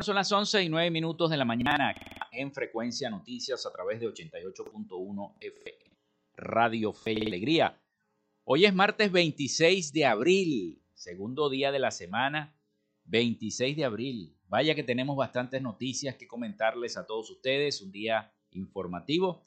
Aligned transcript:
Son 0.00 0.14
las 0.14 0.32
11 0.32 0.62
y 0.62 0.68
9 0.70 0.90
minutos 0.90 1.28
de 1.28 1.36
la 1.36 1.44
mañana 1.44 1.94
en 2.32 2.52
Frecuencia 2.52 3.10
Noticias 3.10 3.66
a 3.66 3.70
través 3.70 4.00
de 4.00 4.08
88.1 4.08 5.34
F. 5.40 5.78
Radio 6.36 6.94
Fe 6.94 7.12
y 7.12 7.26
Alegría. 7.26 7.78
Hoy 8.44 8.64
es 8.64 8.74
martes 8.74 9.12
26 9.12 9.92
de 9.92 10.06
abril, 10.06 10.80
segundo 10.94 11.50
día 11.50 11.70
de 11.70 11.80
la 11.80 11.90
semana, 11.90 12.56
26 13.04 13.76
de 13.76 13.84
abril. 13.84 14.34
Vaya 14.48 14.74
que 14.74 14.82
tenemos 14.82 15.18
bastantes 15.18 15.60
noticias 15.60 16.14
que 16.14 16.26
comentarles 16.26 16.96
a 16.96 17.06
todos 17.06 17.30
ustedes, 17.30 17.82
un 17.82 17.92
día 17.92 18.32
informativo. 18.52 19.42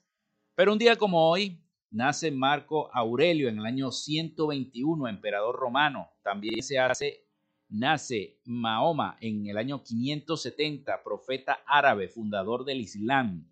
Pero 0.54 0.72
un 0.72 0.78
día 0.78 0.98
como 0.98 1.32
hoy, 1.32 1.64
nace 1.90 2.30
Marco 2.30 2.92
Aurelio 2.94 3.50
en 3.50 3.58
el 3.58 3.66
año 3.66 3.92
121, 3.92 5.08
emperador 5.08 5.56
romano. 5.56 6.12
También 6.22 6.62
se 6.62 6.78
hace, 6.78 7.26
nace 7.74 8.40
Mahoma 8.46 9.18
en 9.20 9.48
el 9.48 9.58
año 9.58 9.84
570, 9.84 11.04
profeta 11.04 11.64
árabe, 11.66 12.08
fundador 12.08 12.64
del 12.66 12.82
Islam. 12.82 13.50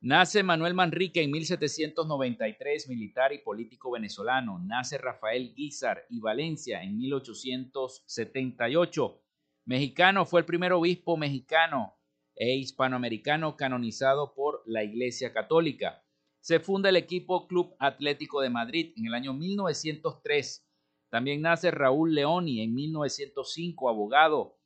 Nace 0.00 0.44
Manuel 0.44 0.74
Manrique 0.74 1.24
en 1.24 1.32
1793, 1.32 2.88
militar 2.88 3.32
y 3.32 3.38
político 3.38 3.90
venezolano. 3.90 4.60
Nace 4.60 4.98
Rafael 4.98 5.52
Guizar 5.52 6.06
y 6.08 6.20
Valencia 6.20 6.84
en 6.84 6.96
1878. 6.96 9.20
Mexicano, 9.64 10.24
fue 10.24 10.38
el 10.40 10.46
primer 10.46 10.72
obispo 10.72 11.16
mexicano 11.16 11.96
e 12.36 12.54
hispanoamericano 12.54 13.56
canonizado 13.56 14.32
por 14.32 14.62
la 14.64 14.84
Iglesia 14.84 15.32
Católica. 15.32 16.04
Se 16.40 16.60
funda 16.60 16.90
el 16.90 16.96
equipo 16.96 17.48
Club 17.48 17.74
Atlético 17.80 18.40
de 18.40 18.50
Madrid 18.50 18.92
en 18.96 19.06
el 19.06 19.14
año 19.14 19.34
1903. 19.34 20.67
También 21.10 21.40
nace 21.40 21.70
Raúl 21.70 22.14
Leoni 22.14 22.62
en 22.62 22.74
1905, 22.74 23.88
abogado 23.88 24.58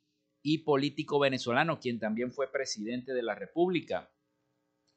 y 0.42 0.58
político 0.58 1.18
venezolano, 1.18 1.78
quien 1.78 2.00
también 2.00 2.32
fue 2.32 2.50
presidente 2.50 3.14
de 3.14 3.22
la 3.22 3.34
República. 3.34 4.12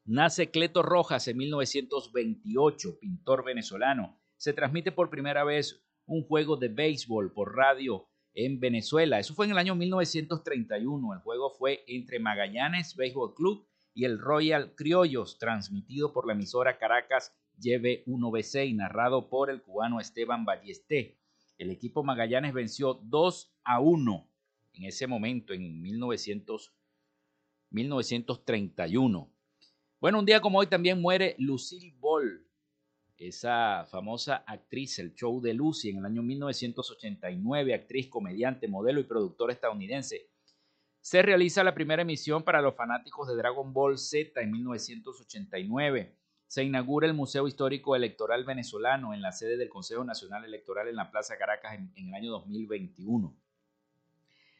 Nace 0.05 0.51
Cleto 0.51 0.81
Rojas 0.81 1.27
en 1.27 1.37
1928, 1.37 2.99
pintor 2.99 3.43
venezolano. 3.45 4.19
Se 4.37 4.53
transmite 4.53 4.91
por 4.91 5.09
primera 5.09 5.43
vez 5.43 5.83
un 6.05 6.23
juego 6.23 6.57
de 6.57 6.69
béisbol 6.69 7.33
por 7.33 7.55
radio 7.55 8.07
en 8.33 8.59
Venezuela. 8.59 9.19
Eso 9.19 9.33
fue 9.33 9.45
en 9.45 9.53
el 9.53 9.57
año 9.57 9.75
1931. 9.75 11.13
El 11.13 11.19
juego 11.19 11.51
fue 11.51 11.83
entre 11.87 12.19
Magallanes 12.19 12.95
Béisbol 12.95 13.33
Club 13.33 13.67
y 13.93 14.05
el 14.05 14.19
Royal 14.19 14.75
Criollos, 14.75 15.37
transmitido 15.39 16.11
por 16.11 16.27
la 16.27 16.33
emisora 16.33 16.77
Caracas 16.77 17.33
Lleve 17.57 18.03
1BC 18.05 18.67
y 18.67 18.73
narrado 18.73 19.29
por 19.29 19.49
el 19.49 19.61
cubano 19.61 20.01
Esteban 20.01 20.43
Ballesté. 20.43 21.17
El 21.57 21.71
equipo 21.71 22.03
Magallanes 22.03 22.53
venció 22.53 22.95
2 23.03 23.55
a 23.63 23.79
1 23.79 24.29
en 24.73 24.83
ese 24.83 25.07
momento, 25.07 25.53
en 25.53 25.81
1900, 25.81 26.73
1931. 27.69 29.31
Bueno, 30.01 30.19
un 30.19 30.25
día 30.25 30.41
como 30.41 30.59
hoy 30.59 30.67
también 30.67 31.01
muere 31.01 31.35
Lucille 31.39 31.95
Ball, 31.97 32.45
esa 33.17 33.85
famosa 33.89 34.43
actriz, 34.45 34.99
el 34.99 35.13
show 35.13 35.39
de 35.41 35.53
Lucy 35.53 35.89
en 35.89 35.99
el 35.99 36.05
año 36.05 36.21
1989, 36.21 37.73
actriz, 37.73 38.09
comediante, 38.09 38.67
modelo 38.67 38.99
y 38.99 39.05
productora 39.05 39.53
estadounidense. 39.53 40.29
Se 40.99 41.21
realiza 41.21 41.63
la 41.63 41.73
primera 41.73 42.01
emisión 42.01 42.43
para 42.43 42.61
los 42.61 42.75
fanáticos 42.75 43.27
de 43.29 43.35
Dragon 43.35 43.71
Ball 43.71 43.97
Z 43.97 44.41
en 44.41 44.51
1989. 44.51 46.17
Se 46.47 46.63
inaugura 46.63 47.07
el 47.07 47.13
Museo 47.13 47.47
Histórico 47.47 47.95
Electoral 47.95 48.45
Venezolano 48.45 49.13
en 49.13 49.21
la 49.21 49.31
sede 49.31 49.57
del 49.57 49.69
Consejo 49.69 50.03
Nacional 50.03 50.45
Electoral 50.45 50.87
en 50.87 50.95
la 50.95 51.09
Plaza 51.09 51.37
Caracas 51.37 51.73
en, 51.73 52.07
el 52.07 52.13
año 52.13 52.31
2021. 52.31 53.35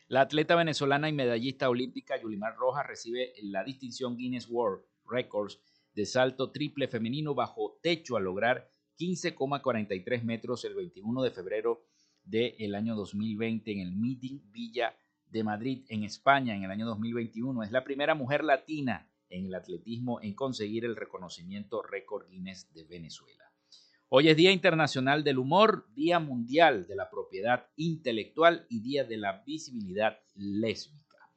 La 0.08 0.22
atleta 0.22 0.56
venezolana 0.56 1.10
y 1.10 1.14
medallista 1.14 1.70
olímpica 1.70 2.20
Yulimar 2.22 2.56
Rojas 2.56 2.86
recibe 2.86 3.34
la 3.42 3.64
distinción 3.64 4.18
Guinness 4.18 4.48
World 4.50 4.84
Records 5.10 5.60
de 5.94 6.06
salto 6.06 6.52
triple 6.52 6.88
femenino 6.88 7.34
bajo 7.34 7.80
techo 7.82 8.18
a 8.18 8.20
lograr 8.20 8.70
15,43 9.00 10.24
metros 10.24 10.66
el 10.66 10.76
21 10.76 11.22
de 11.24 11.32
febrero 11.32 11.86
del 12.24 12.76
año 12.76 12.96
2020 12.96 13.72
en 13.72 13.80
el 13.80 13.92
Meeting 13.92 14.52
Villa 14.52 14.96
de 15.30 15.44
Madrid, 15.44 15.86
en 15.90 16.04
España, 16.04 16.56
en 16.56 16.64
el 16.64 16.72
año 16.72 16.86
2021. 16.86 17.64
Es 17.64 17.72
la 17.72 17.84
primera 17.84 18.16
mujer 18.16 18.44
latina 18.44 19.08
en 19.30 19.46
el 19.46 19.56
atletismo 19.56 20.22
en 20.22 20.34
conseguir 20.34 20.86
el 20.86 20.96
reconocimiento 20.96 21.82
récord 21.82 22.28
Guinness 22.30 22.72
de 22.74 22.84
Venezuela. 22.84 23.52
Hoy 24.10 24.30
es 24.30 24.38
Día 24.38 24.52
Internacional 24.52 25.24
del 25.24 25.40
Humor, 25.40 25.88
Día 25.94 26.20
Mundial 26.20 26.88
de 26.88 26.96
la 26.96 27.10
Propiedad 27.10 27.68
Intelectual 27.76 28.66
y 28.70 28.82
Día 28.82 29.04
de 29.04 29.18
la 29.18 29.44
Visibilidad 29.46 30.20
Lésbica. 30.36 31.30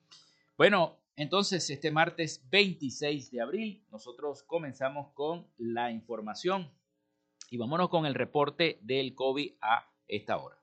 Bueno, 0.56 0.98
entonces, 1.16 1.68
este 1.70 1.90
martes 1.90 2.46
26 2.50 3.32
de 3.32 3.40
abril, 3.40 3.84
nosotros 3.90 4.44
comenzamos 4.44 5.12
con 5.14 5.48
la 5.56 5.90
información 5.90 6.70
y 7.50 7.56
vámonos 7.56 7.88
con 7.88 8.06
el 8.06 8.14
reporte 8.14 8.78
del 8.82 9.14
COVID 9.14 9.54
a 9.60 9.90
esta 10.06 10.36
hora. 10.36 10.57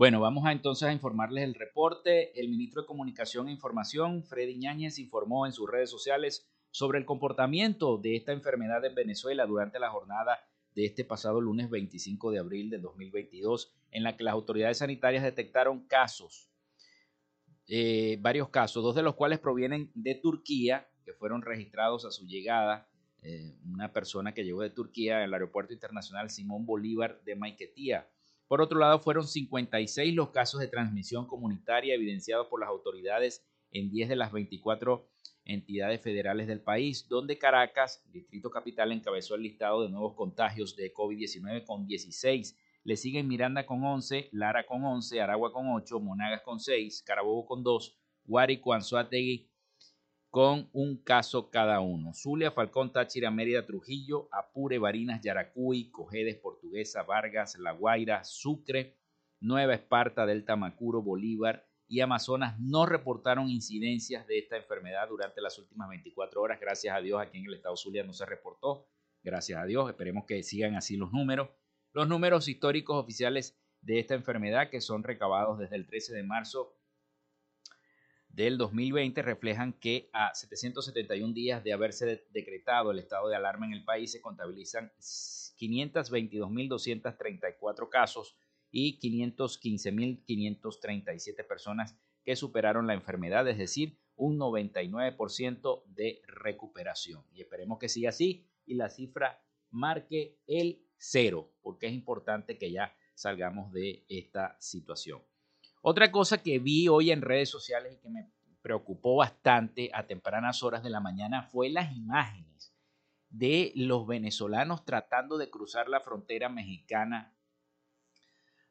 Bueno, 0.00 0.18
vamos 0.18 0.46
a 0.46 0.52
entonces 0.52 0.88
a 0.88 0.94
informarles 0.94 1.44
el 1.44 1.54
reporte. 1.54 2.40
El 2.40 2.48
ministro 2.48 2.80
de 2.80 2.86
Comunicación 2.86 3.48
e 3.48 3.52
Información, 3.52 4.24
Freddy 4.24 4.56
Ñáñez, 4.56 4.98
informó 4.98 5.44
en 5.44 5.52
sus 5.52 5.70
redes 5.70 5.90
sociales 5.90 6.50
sobre 6.70 6.98
el 6.98 7.04
comportamiento 7.04 7.98
de 7.98 8.16
esta 8.16 8.32
enfermedad 8.32 8.82
en 8.86 8.94
Venezuela 8.94 9.44
durante 9.44 9.78
la 9.78 9.90
jornada 9.90 10.40
de 10.74 10.86
este 10.86 11.04
pasado 11.04 11.42
lunes 11.42 11.68
25 11.68 12.30
de 12.30 12.38
abril 12.38 12.70
de 12.70 12.78
2022, 12.78 13.74
en 13.90 14.02
la 14.02 14.16
que 14.16 14.24
las 14.24 14.32
autoridades 14.32 14.78
sanitarias 14.78 15.22
detectaron 15.22 15.86
casos, 15.86 16.50
eh, 17.68 18.16
varios 18.22 18.48
casos, 18.48 18.82
dos 18.82 18.94
de 18.94 19.02
los 19.02 19.16
cuales 19.16 19.38
provienen 19.38 19.90
de 19.92 20.14
Turquía, 20.14 20.88
que 21.04 21.12
fueron 21.12 21.42
registrados 21.42 22.06
a 22.06 22.10
su 22.10 22.26
llegada. 22.26 22.88
Eh, 23.20 23.54
una 23.70 23.92
persona 23.92 24.32
que 24.32 24.44
llegó 24.44 24.62
de 24.62 24.70
Turquía 24.70 25.22
al 25.22 25.34
aeropuerto 25.34 25.74
internacional 25.74 26.30
Simón 26.30 26.64
Bolívar 26.64 27.22
de 27.22 27.36
Maiquetía. 27.36 28.08
Por 28.50 28.60
otro 28.60 28.80
lado, 28.80 28.98
fueron 28.98 29.28
56 29.28 30.12
los 30.12 30.30
casos 30.30 30.60
de 30.60 30.66
transmisión 30.66 31.24
comunitaria 31.28 31.94
evidenciados 31.94 32.48
por 32.48 32.58
las 32.58 32.68
autoridades 32.68 33.46
en 33.70 33.92
10 33.92 34.08
de 34.08 34.16
las 34.16 34.32
24 34.32 35.08
entidades 35.44 36.00
federales 36.00 36.48
del 36.48 36.60
país, 36.60 37.06
donde 37.08 37.38
Caracas, 37.38 38.02
Distrito 38.10 38.50
Capital, 38.50 38.90
encabezó 38.90 39.36
el 39.36 39.42
listado 39.42 39.84
de 39.84 39.88
nuevos 39.88 40.16
contagios 40.16 40.74
de 40.74 40.92
COVID-19 40.92 41.64
con 41.64 41.86
16. 41.86 42.58
Le 42.82 42.96
siguen 42.96 43.28
Miranda 43.28 43.66
con 43.66 43.84
11, 43.84 44.30
Lara 44.32 44.66
con 44.66 44.84
11, 44.84 45.20
Aragua 45.20 45.52
con 45.52 45.68
8, 45.68 46.00
Monagas 46.00 46.42
con 46.42 46.58
6, 46.58 47.04
Carabobo 47.06 47.46
con 47.46 47.62
2, 47.62 47.96
Guárico, 48.24 48.72
Anzuategui 48.72 49.48
con 50.30 50.70
un 50.72 50.96
caso 51.02 51.50
cada 51.50 51.80
uno. 51.80 52.14
Zulia, 52.14 52.52
Falcón, 52.52 52.92
Táchira, 52.92 53.30
Mérida, 53.30 53.66
Trujillo, 53.66 54.28
Apure, 54.30 54.78
Barinas, 54.78 55.20
Yaracuy, 55.20 55.90
Cojedes, 55.90 56.36
Portuguesa, 56.36 57.02
Vargas, 57.02 57.58
La 57.58 57.72
Guaira, 57.72 58.22
Sucre, 58.22 58.96
Nueva 59.40 59.74
Esparta, 59.74 60.26
Delta 60.26 60.54
Macuro, 60.54 61.02
Bolívar, 61.02 61.66
y 61.88 62.00
Amazonas 62.02 62.56
no 62.60 62.86
reportaron 62.86 63.50
incidencias 63.50 64.24
de 64.28 64.38
esta 64.38 64.56
enfermedad 64.56 65.08
durante 65.08 65.40
las 65.40 65.58
últimas 65.58 65.88
24 65.88 66.40
horas. 66.40 66.60
Gracias 66.60 66.96
a 66.96 67.00
Dios, 67.00 67.20
aquí 67.20 67.38
en 67.38 67.46
el 67.46 67.54
estado 67.54 67.76
Zulia 67.76 68.04
no 68.04 68.12
se 68.12 68.24
reportó. 68.26 68.86
Gracias 69.24 69.60
a 69.60 69.66
Dios, 69.66 69.90
esperemos 69.90 70.24
que 70.24 70.40
sigan 70.44 70.76
así 70.76 70.96
los 70.96 71.12
números. 71.12 71.48
Los 71.92 72.06
números 72.06 72.46
históricos 72.46 72.96
oficiales 72.96 73.60
de 73.80 73.98
esta 73.98 74.14
enfermedad, 74.14 74.70
que 74.70 74.80
son 74.80 75.02
recabados 75.02 75.58
desde 75.58 75.74
el 75.74 75.88
13 75.88 76.14
de 76.14 76.22
marzo 76.22 76.76
del 78.32 78.58
2020, 78.58 79.22
reflejan 79.22 79.72
que 79.74 80.10
a 80.12 80.34
771 80.34 81.32
días 81.34 81.62
de 81.64 81.72
haberse 81.72 82.26
decretado 82.30 82.90
el 82.90 82.98
estado 82.98 83.28
de 83.28 83.36
alarma 83.36 83.64
en 83.66 83.72
el 83.72 83.84
país 83.84 84.10
se 84.12 84.20
contabilizan 84.20 84.92
522.234 85.00 87.88
casos 87.88 88.36
y 88.70 89.00
515.537 89.00 91.46
personas 91.46 91.96
que 92.24 92.36
superaron 92.36 92.86
la 92.86 92.94
enfermedad, 92.94 93.46
es 93.48 93.58
decir, 93.58 93.98
un 94.14 94.38
99% 94.38 95.84
de 95.86 96.22
recuperación. 96.26 97.24
Y 97.32 97.40
esperemos 97.40 97.78
que 97.78 97.88
siga 97.88 98.10
así 98.10 98.46
y 98.66 98.74
la 98.74 98.90
cifra 98.90 99.42
marque 99.70 100.38
el 100.46 100.84
cero, 100.96 101.50
porque 101.62 101.86
es 101.86 101.94
importante 101.94 102.58
que 102.58 102.70
ya 102.70 102.94
salgamos 103.14 103.72
de 103.72 104.04
esta 104.08 104.56
situación. 104.60 105.22
Otra 105.82 106.12
cosa 106.12 106.42
que 106.42 106.58
vi 106.58 106.88
hoy 106.88 107.10
en 107.10 107.22
redes 107.22 107.48
sociales 107.48 107.94
y 107.94 108.00
que 108.00 108.10
me 108.10 108.30
preocupó 108.60 109.16
bastante 109.16 109.90
a 109.94 110.06
tempranas 110.06 110.62
horas 110.62 110.82
de 110.82 110.90
la 110.90 111.00
mañana 111.00 111.42
fue 111.42 111.70
las 111.70 111.96
imágenes 111.96 112.74
de 113.30 113.72
los 113.74 114.06
venezolanos 114.06 114.84
tratando 114.84 115.38
de 115.38 115.48
cruzar 115.48 115.88
la 115.88 116.00
frontera 116.00 116.48
mexicana 116.48 117.34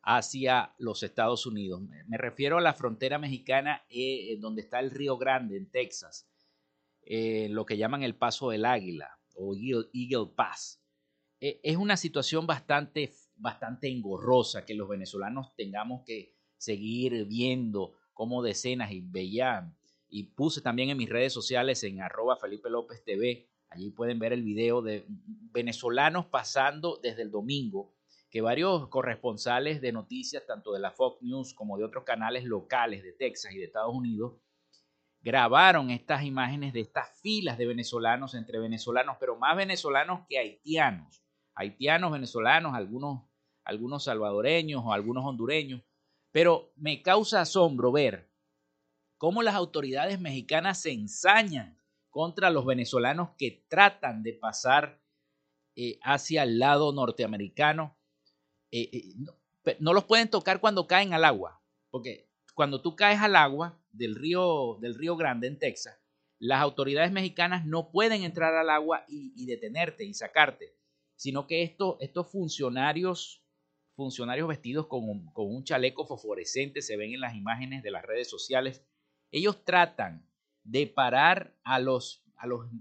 hacia 0.03 0.75
los 0.77 1.01
Estados 1.01 1.45
Unidos. 1.45 1.81
Me 2.07 2.17
refiero 2.17 2.57
a 2.57 2.61
la 2.61 2.73
frontera 2.73 3.17
mexicana 3.17 3.83
eh, 3.89 4.38
donde 4.39 4.61
está 4.61 4.79
el 4.79 4.91
Río 4.91 5.17
Grande, 5.17 5.57
en 5.57 5.71
Texas, 5.71 6.27
eh, 7.01 7.47
lo 7.50 7.65
que 7.65 7.77
llaman 7.77 8.03
el 8.03 8.15
Paso 8.15 8.50
del 8.51 8.65
Águila 8.65 9.19
o 9.35 9.56
Eagle, 9.56 10.31
Pass. 10.35 10.81
e, 11.39 11.59
es 11.63 11.77
una 11.77 11.97
situación 11.97 12.45
bastante, 12.45 13.11
bastante 13.35 13.89
engorrosa 13.89 14.65
que 14.65 14.75
los 14.75 14.88
venezolanos 14.88 15.56
tengamos 15.56 16.03
que 16.06 16.38
seguir 16.59 17.25
viendo 17.25 17.94
cómo 18.13 18.44
decenas 18.44 18.91
y 18.91 19.01
veía 19.01 19.73
y 20.09 20.23
puse 20.23 20.61
también 20.61 20.89
en 20.89 20.97
mis 20.97 21.09
redes 21.09 21.33
sociales 21.33 21.83
en 21.83 22.01
arroba 22.01 22.35
Felipe 22.35 22.69
López 22.69 23.03
TV, 23.03 23.47
allí 23.69 23.91
pueden 23.91 24.19
ver 24.19 24.33
el 24.33 24.44
video 24.44 24.81
de 24.81 25.06
venezolanos 25.07 26.25
pasando 26.25 27.00
desde 27.01 27.21
el 27.21 27.31
domingo, 27.31 27.94
que 28.29 28.41
varios 28.41 28.89
corresponsales 28.89 29.81
de 29.81 29.91
noticias, 29.91 30.45
tanto 30.45 30.73
de 30.73 30.79
la 30.79 30.91
Fox 30.91 31.21
News 31.21 31.53
como 31.53 31.77
de 31.77 31.85
otros 31.85 32.03
canales 32.03 32.44
locales 32.44 33.03
de 33.03 33.13
Texas 33.13 33.53
y 33.53 33.57
de 33.57 33.65
Estados 33.65 33.95
Unidos, 33.95 34.33
grabaron 35.21 35.89
estas 35.89 36.23
imágenes 36.23 36.73
de 36.73 36.81
estas 36.81 37.19
filas 37.21 37.57
de 37.57 37.67
venezolanos 37.67 38.35
entre 38.35 38.59
venezolanos, 38.59 39.17
pero 39.19 39.38
más 39.38 39.56
venezolanos 39.56 40.21
que 40.27 40.38
haitianos, 40.38 41.23
haitianos, 41.56 42.11
venezolanos, 42.11 42.73
algunos, 42.75 43.23
algunos 43.63 44.03
salvadoreños 44.03 44.83
o 44.85 44.94
algunos 44.94 45.25
hondureños, 45.25 45.81
pero 46.31 46.72
me 46.76 47.02
causa 47.02 47.42
asombro 47.42 47.92
ver 47.92 48.30
cómo 49.18 49.44
las 49.44 49.56
autoridades 49.56 50.20
mexicanas 50.20 50.81
se 50.81 50.92
ensañan 50.92 51.80
contra 52.10 52.50
los 52.50 52.66
venezolanos 52.66 53.31
que 53.38 53.66
tratan 53.68 54.24
de 54.24 54.34
pasar 54.34 55.02
eh, 55.76 56.00
hacia 56.04 56.44
el 56.44 56.60
lado 56.60 56.92
norteamericano. 56.92 57.98
Eh, 58.72 58.90
eh, 58.92 59.76
no, 59.80 59.94
los 59.94 60.06
pueden 60.06 60.30
tocar 60.30 60.60
cuando 60.60 60.88
caen 60.88 61.14
al 61.14 61.26
agua, 61.26 61.62
porque 61.90 62.30
cuando 62.56 62.81
tú 62.81 62.96
caes 62.96 63.20
al 63.22 63.36
agua 63.36 63.80
del 63.92 64.16
río, 64.16 64.78
del 64.81 64.96
río 64.96 65.16
Grande 65.16 65.48
en 65.48 65.60
Texas, 65.60 65.98
las 66.40 66.62
autoridades 66.62 67.12
mexicanas 67.12 67.66
no 67.66 67.92
pueden 67.92 68.24
entrar 68.24 68.54
al 68.56 68.70
agua 68.70 69.04
y, 69.08 69.46
detenerte 69.46 70.06
y 70.06 70.14
sacarte, 70.14 70.76
sino 71.16 71.48
que 71.48 71.64
esto, 71.64 71.98
estos 72.00 72.31
funcionarios 72.31 73.38
funcionarios 74.00 74.48
vestidos 74.48 74.88
con 74.88 75.01
un, 75.36 75.63
chaleco 75.66 76.06
fosforescente, 76.06 76.81
se 76.81 76.96
ven 76.96 77.13
en 77.13 77.19
las 77.19 77.36
imágenes 77.36 77.84
de 77.84 77.92
las 77.92 78.06
redes 78.06 78.30
sociales. 78.30 78.81
Ellos 79.30 79.66
tratan 79.66 80.25
de 80.63 80.88
parar 80.88 81.54
a 81.66 81.80
los, 81.80 82.24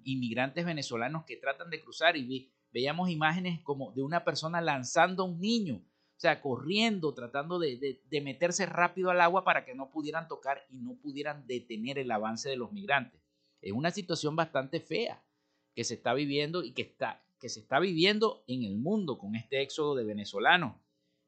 inmigrantes 0.04 0.64
venezolanos 0.64 1.24
que 1.24 1.36
tratan 1.36 1.70
de 1.70 1.80
cruzar 1.82 2.16
y 2.16 2.52
veíamos 2.70 3.10
imágenes 3.10 3.60
como 3.64 3.90
de 3.90 4.02
una 4.02 4.22
persona 4.22 4.60
lanzando 4.60 5.24
a 5.24 5.26
un 5.26 5.40
niño, 5.40 5.78
o 5.78 6.20
sea, 6.20 6.40
corriendo, 6.40 7.12
tratando 7.12 7.58
de, 7.58 8.00
meterse 8.22 8.64
rápido 8.66 9.10
al 9.10 9.20
agua 9.20 9.42
para 9.42 9.64
que 9.64 9.74
no 9.74 9.90
pudieran 9.90 10.28
tocar 10.28 10.64
y 10.70 10.76
no 10.76 10.94
pudieran 10.94 11.48
detener 11.48 11.98
el 11.98 12.12
avance 12.12 12.48
de 12.48 12.56
los 12.56 12.70
migrantes. 12.70 13.20
Es 13.60 13.72
una 13.72 13.90
situación 13.90 14.36
bastante 14.36 14.78
fea 14.78 15.20
que 15.74 15.82
se 15.82 15.94
está 15.94 16.14
viviendo 16.14 16.62
y 16.62 16.70
que 16.70 16.94
se 17.48 17.58
está 17.58 17.80
viviendo 17.80 18.44
en 18.46 18.62
el 18.62 18.76
mundo 18.78 19.18
con 19.18 19.34
este 19.34 19.60
éxodo 19.62 19.96
de 19.96 20.04
venezolanos. 20.04 20.76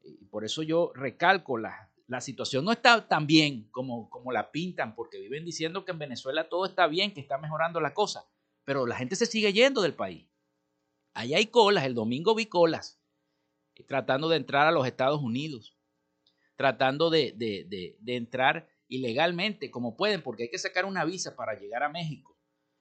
Y 0.02 0.25
por 0.26 0.44
eso 0.44 0.62
yo 0.62 0.93
recalco, 0.94 1.58
la, 1.58 1.91
la 2.06 2.20
situación 2.20 2.64
no 2.64 2.73
está 2.73 3.06
tan 3.06 3.26
bien 3.26 3.69
como, 3.70 4.11
como 4.11 4.32
la 4.32 4.50
pintan, 4.50 4.94
porque 4.94 5.20
viven 5.20 5.44
diciendo 5.44 5.85
que 5.85 5.93
en 5.93 5.99
Venezuela 5.99 6.49
todo 6.49 6.67
está 6.67 6.87
bien, 6.87 7.14
que 7.14 7.20
está 7.20 7.38
mejorando 7.38 7.81
la 7.81 7.94
cosa, 7.94 8.29
pero 8.64 8.87
la 8.87 8.97
gente 8.97 9.17
se 9.17 9.26
sigue 9.26 9.52
yendo 9.52 9.81
del 9.81 9.94
país. 9.94 10.29
Allá 11.14 11.37
hay 11.37 11.47
colas, 11.47 11.85
el 11.85 11.94
domingo 11.94 12.35
vi 12.35 12.47
colas, 12.47 13.00
eh, 13.76 13.85
tratando 13.85 14.29
de 14.29 14.37
entrar 14.37 14.67
a 14.67 14.73
los 14.73 14.87
Estados 14.87 15.20
Unidos, 15.23 15.76
tratando 16.56 17.11
de, 17.11 17.32
de, 17.37 17.64
de, 17.69 17.97
de 18.00 18.17
entrar 18.17 18.69
ilegalmente 18.88 19.70
como 19.70 19.97
pueden, 19.97 20.23
porque 20.23 20.44
hay 20.44 20.50
que 20.50 20.58
sacar 20.58 20.85
una 20.85 21.05
visa 21.05 21.37
para 21.37 21.58
llegar 21.58 21.82
a 21.82 21.88
México. 21.88 22.37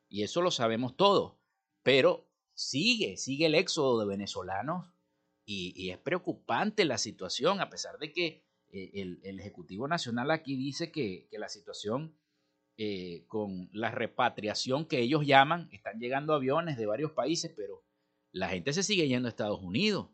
Y 0.09 0.23
eso 0.23 0.41
lo 0.41 0.49
sabemos 0.49 0.97
todos. 0.97 1.37
Pero 1.83 2.27
sigue, 2.55 3.15
sigue 3.15 3.45
el 3.45 3.55
éxodo 3.55 3.99
de 3.99 4.07
venezolanos 4.07 4.87
y, 5.51 5.89
es 5.89 5.97
preocupante 5.97 6.85
la 6.85 6.99
situación, 6.99 7.59
a 7.59 7.69
pesar 7.69 7.97
de 7.97 8.13
que 8.13 8.45
eh, 8.71 8.91
el, 8.93 9.19
el, 9.23 9.39
Ejecutivo 9.39 9.87
Nacional 9.87 10.29
aquí 10.29 10.55
dice 10.55 10.91
que, 10.91 11.27
que 11.31 11.39
la 11.39 11.49
situación 11.49 12.15
eh, 12.77 13.25
con 13.27 13.67
la 13.73 13.89
repatriación 13.89 14.85
que 14.85 14.99
ellos 14.99 15.25
llaman, 15.25 15.67
están 15.71 15.99
llegando 15.99 16.35
aviones 16.35 16.77
de 16.77 16.85
varios 16.85 17.13
países, 17.13 17.51
pero 17.55 17.83
la 18.31 18.49
gente 18.49 18.73
se 18.73 18.83
sigue 18.83 19.07
yendo 19.07 19.27
a 19.27 19.31
Estados 19.31 19.61
Unidos. 19.61 20.09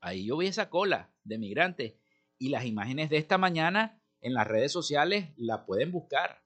Ahí 0.00 0.26
yo 0.26 0.36
vi 0.36 0.48
esa 0.48 0.68
cola 0.68 1.14
de 1.22 1.38
migrantes 1.38 1.94
y 2.38 2.48
las 2.48 2.64
imágenes 2.64 3.10
de 3.10 3.18
esta 3.18 3.38
mañana 3.38 4.02
en 4.20 4.34
las 4.34 4.48
redes 4.48 4.72
sociales 4.72 5.30
la 5.36 5.64
pueden 5.64 5.92
buscar. 5.92 6.44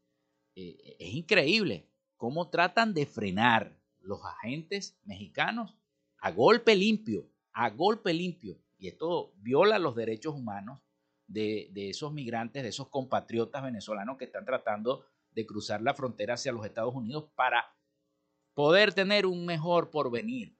Eh, 0.54 0.96
es 0.98 1.14
increíble 1.14 1.88
cómo 2.18 2.50
tratan 2.50 2.92
de 2.92 3.06
frenar 3.06 3.80
los 3.98 4.20
agentes 4.24 4.98
mexicanos 5.04 5.74
a 6.18 6.30
golpe 6.30 6.76
limpio 6.76 7.31
a 7.52 7.70
golpe 7.70 8.12
limpio, 8.12 8.58
y 8.78 8.88
esto 8.88 9.32
viola 9.36 9.78
los 9.78 9.94
derechos 9.94 10.34
humanos 10.34 10.80
de, 11.26 11.68
de, 11.72 11.90
esos 11.90 12.12
migrantes, 12.12 12.62
de 12.62 12.68
esos 12.68 12.88
compatriotas 12.88 13.62
venezolanos 13.62 14.18
que 14.18 14.24
están 14.24 14.44
tratando 14.44 15.04
de 15.30 15.46
cruzar 15.46 15.80
la 15.82 15.94
frontera 15.94 16.34
hacia 16.34 16.52
los 16.52 16.64
Estados 16.66 16.94
Unidos 16.94 17.30
para 17.34 17.74
poder 18.54 18.92
tener 18.92 19.26
un 19.26 19.46
mejor 19.46 19.90
porvenir 19.90 20.56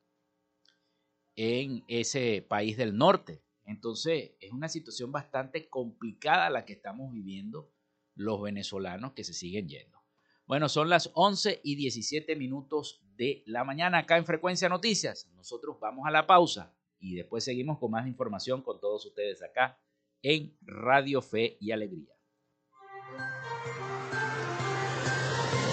en 1.37 1.85
ese 1.89 2.45
país 2.49 2.77
del 2.77 2.97
norte. 2.97 3.43
Entonces, 3.65 4.33
es 4.41 4.53
una 4.53 4.69
situación 4.69 5.13
bastante 5.13 5.69
complicada 5.69 6.51
la 6.51 6.65
que 6.65 6.75
estamos 6.75 7.13
viviendo 7.13 7.71
los 8.15 8.43
venezolanos 8.43 9.13
que 9.13 9.25
se 9.25 9.33
siguen 9.33 9.69
yendo. 9.69 10.03
Bueno, 10.47 10.69
son 10.69 10.89
las 10.89 11.11
11 11.15 11.61
y 11.63 11.77
17 11.77 12.37
minutos 12.37 13.03
de 13.17 13.43
la 13.47 13.65
mañana 13.65 13.99
acá 13.99 14.17
en 14.17 14.27
Frecuencia 14.27 14.69
Noticias. 14.69 15.31
Nosotros 15.35 15.79
vamos 15.81 16.07
a 16.07 16.11
la 16.11 16.27
pausa 16.27 16.75
y 17.03 17.17
después 17.17 17.45
seguimos 17.45 17.79
con 17.79 17.91
más 17.91 18.07
información 18.07 18.63
con 18.63 18.81
todos 18.81 19.05
ustedes 19.05 19.43
acá 19.43 19.79
en 20.23 20.57
Radio 20.63 21.21
Fe 21.21 21.59
y 21.61 21.73
Alegría. 21.73 22.15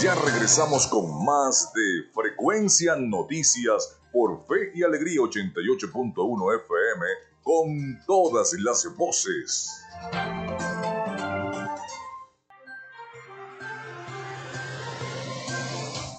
Ya 0.02 0.16
regresamos 0.16 0.88
con 0.88 1.26
más 1.26 1.72
de 1.74 2.12
Frecuencia 2.14 2.96
Noticias 2.96 4.00
por 4.12 4.46
Fe 4.48 4.72
y 4.74 4.84
Alegría 4.84 5.20
88.1 5.20 6.64
FM 6.64 7.06
con 7.44 8.00
todas 8.08 8.54
las 8.54 8.88
voces. 8.98 9.70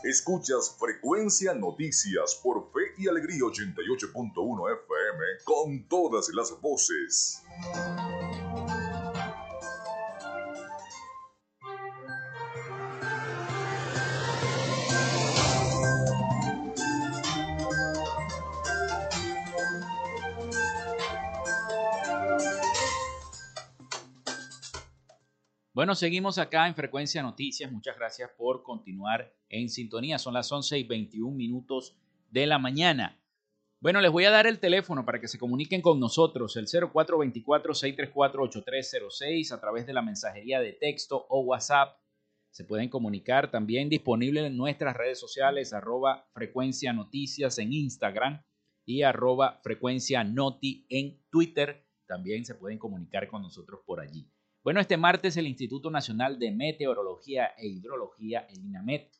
Escuchas 0.05 0.77
Frecuencia 0.79 1.55
Noticias 1.55 2.41
por 2.43 2.71
Fe 2.73 2.95
y 2.99 3.09
Alegría 3.09 3.41
88.1 3.41 4.73
FM 4.73 5.00
con 5.45 5.89
todas 5.89 6.29
las 6.35 6.61
voces. 6.61 7.43
Bueno, 25.73 25.95
seguimos 25.95 26.37
acá 26.39 26.67
en 26.67 26.75
Frecuencia 26.75 27.23
Noticias. 27.23 27.73
Muchas 27.73 27.97
gracias 27.97 28.31
por 28.37 28.63
continuar 28.63 29.33
en 29.49 29.71
sintonía. 29.71 30.19
Son 30.19 30.35
las 30.35 30.51
11 30.53 30.79
y 30.79 30.85
21 30.85 31.35
minutos 31.35 31.97
de 32.31 32.47
la 32.47 32.59
mañana. 32.59 33.20
Bueno, 33.83 34.03
les 34.03 34.13
voy 34.13 34.27
a 34.27 34.31
dar 34.31 34.47
el 34.47 34.61
teléfono 34.61 35.07
para 35.07 35.23
que 35.23 35.29
se 35.29 35.39
comuniquen 35.39 35.81
con 35.81 35.99
nosotros, 35.99 36.55
el 36.57 36.67
0424-634-8306 36.67 39.53
a 39.53 39.59
través 39.59 39.87
de 39.87 39.95
la 39.95 40.03
mensajería 40.03 40.61
de 40.61 40.75
texto 40.75 41.25
o 41.31 41.41
WhatsApp. 41.41 41.97
Se 42.51 42.67
pueden 42.67 42.91
comunicar 42.91 43.51
también 43.51 43.89
disponible 43.89 44.45
en 44.45 44.59
nuestras 44.59 44.95
redes 44.95 45.19
sociales, 45.19 45.73
arroba 45.73 46.29
frecuencia 46.35 46.93
noticias 46.93 47.57
en 47.57 47.73
Instagram 47.73 48.43
y 48.85 49.01
arroba 49.01 49.61
frecuencia 49.63 50.25
noti 50.25 50.85
en 50.91 51.19
Twitter. 51.31 51.87
También 52.07 52.45
se 52.45 52.57
pueden 52.57 52.79
comunicar 52.79 53.29
con 53.29 53.41
nosotros 53.41 53.81
por 53.87 54.01
allí. 54.01 54.31
Bueno, 54.63 54.81
este 54.81 54.99
martes 54.99 55.39
el 55.39 55.47
Instituto 55.47 55.91
Nacional 55.91 56.39
de 56.39 56.51
Meteorología 56.51 57.55
e 57.57 57.69
Hidrología, 57.69 58.41
el 58.41 58.63
INAMET, 58.63 59.11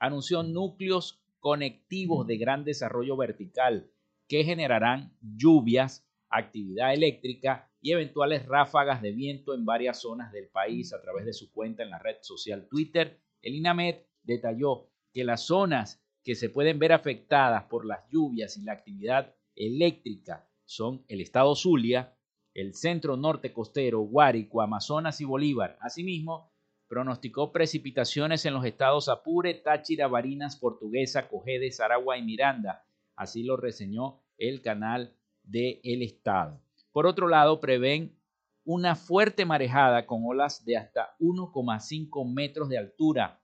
anunció 0.00 0.42
núcleos 0.42 1.22
conectivos 1.38 2.26
de 2.26 2.36
gran 2.36 2.64
desarrollo 2.64 3.16
vertical 3.16 3.92
que 4.28 4.44
generarán 4.44 5.16
lluvias, 5.20 6.06
actividad 6.28 6.92
eléctrica 6.92 7.70
y 7.80 7.92
eventuales 7.92 8.46
ráfagas 8.46 9.00
de 9.00 9.12
viento 9.12 9.54
en 9.54 9.64
varias 9.64 10.02
zonas 10.02 10.30
del 10.32 10.48
país 10.48 10.92
a 10.92 11.00
través 11.00 11.24
de 11.24 11.32
su 11.32 11.50
cuenta 11.52 11.82
en 11.82 11.90
la 11.90 11.98
red 11.98 12.16
social 12.20 12.68
Twitter. 12.68 13.20
El 13.40 13.54
INAMET 13.54 14.06
detalló 14.22 14.90
que 15.12 15.24
las 15.24 15.46
zonas 15.46 16.04
que 16.22 16.34
se 16.34 16.50
pueden 16.50 16.78
ver 16.78 16.92
afectadas 16.92 17.64
por 17.64 17.86
las 17.86 18.00
lluvias 18.10 18.56
y 18.56 18.62
la 18.62 18.72
actividad 18.72 19.34
eléctrica 19.56 20.46
son 20.64 21.04
el 21.08 21.22
estado 21.22 21.56
Zulia, 21.56 22.14
el 22.52 22.74
centro 22.74 23.16
norte 23.16 23.52
costero, 23.52 24.00
Guárico, 24.00 24.60
Amazonas 24.60 25.20
y 25.20 25.24
Bolívar. 25.24 25.78
Asimismo, 25.80 26.52
pronosticó 26.88 27.52
precipitaciones 27.52 28.44
en 28.44 28.54
los 28.54 28.64
estados 28.64 29.08
Apure, 29.08 29.54
Táchira, 29.54 30.08
Barinas, 30.08 30.56
Portuguesa, 30.56 31.28
Cojedes, 31.28 31.80
Aragua 31.80 32.18
y 32.18 32.22
Miranda. 32.22 32.84
Así 33.18 33.42
lo 33.42 33.56
reseñó 33.56 34.22
el 34.38 34.62
canal 34.62 35.12
del 35.42 35.80
el 35.82 36.02
Estado. 36.02 36.62
Por 36.92 37.04
otro 37.04 37.26
lado, 37.26 37.60
prevén 37.60 38.16
una 38.64 38.94
fuerte 38.94 39.44
marejada 39.44 40.06
con 40.06 40.22
olas 40.24 40.64
de 40.64 40.76
hasta 40.76 41.16
1,5 41.18 42.32
metros 42.32 42.68
de 42.68 42.78
altura 42.78 43.42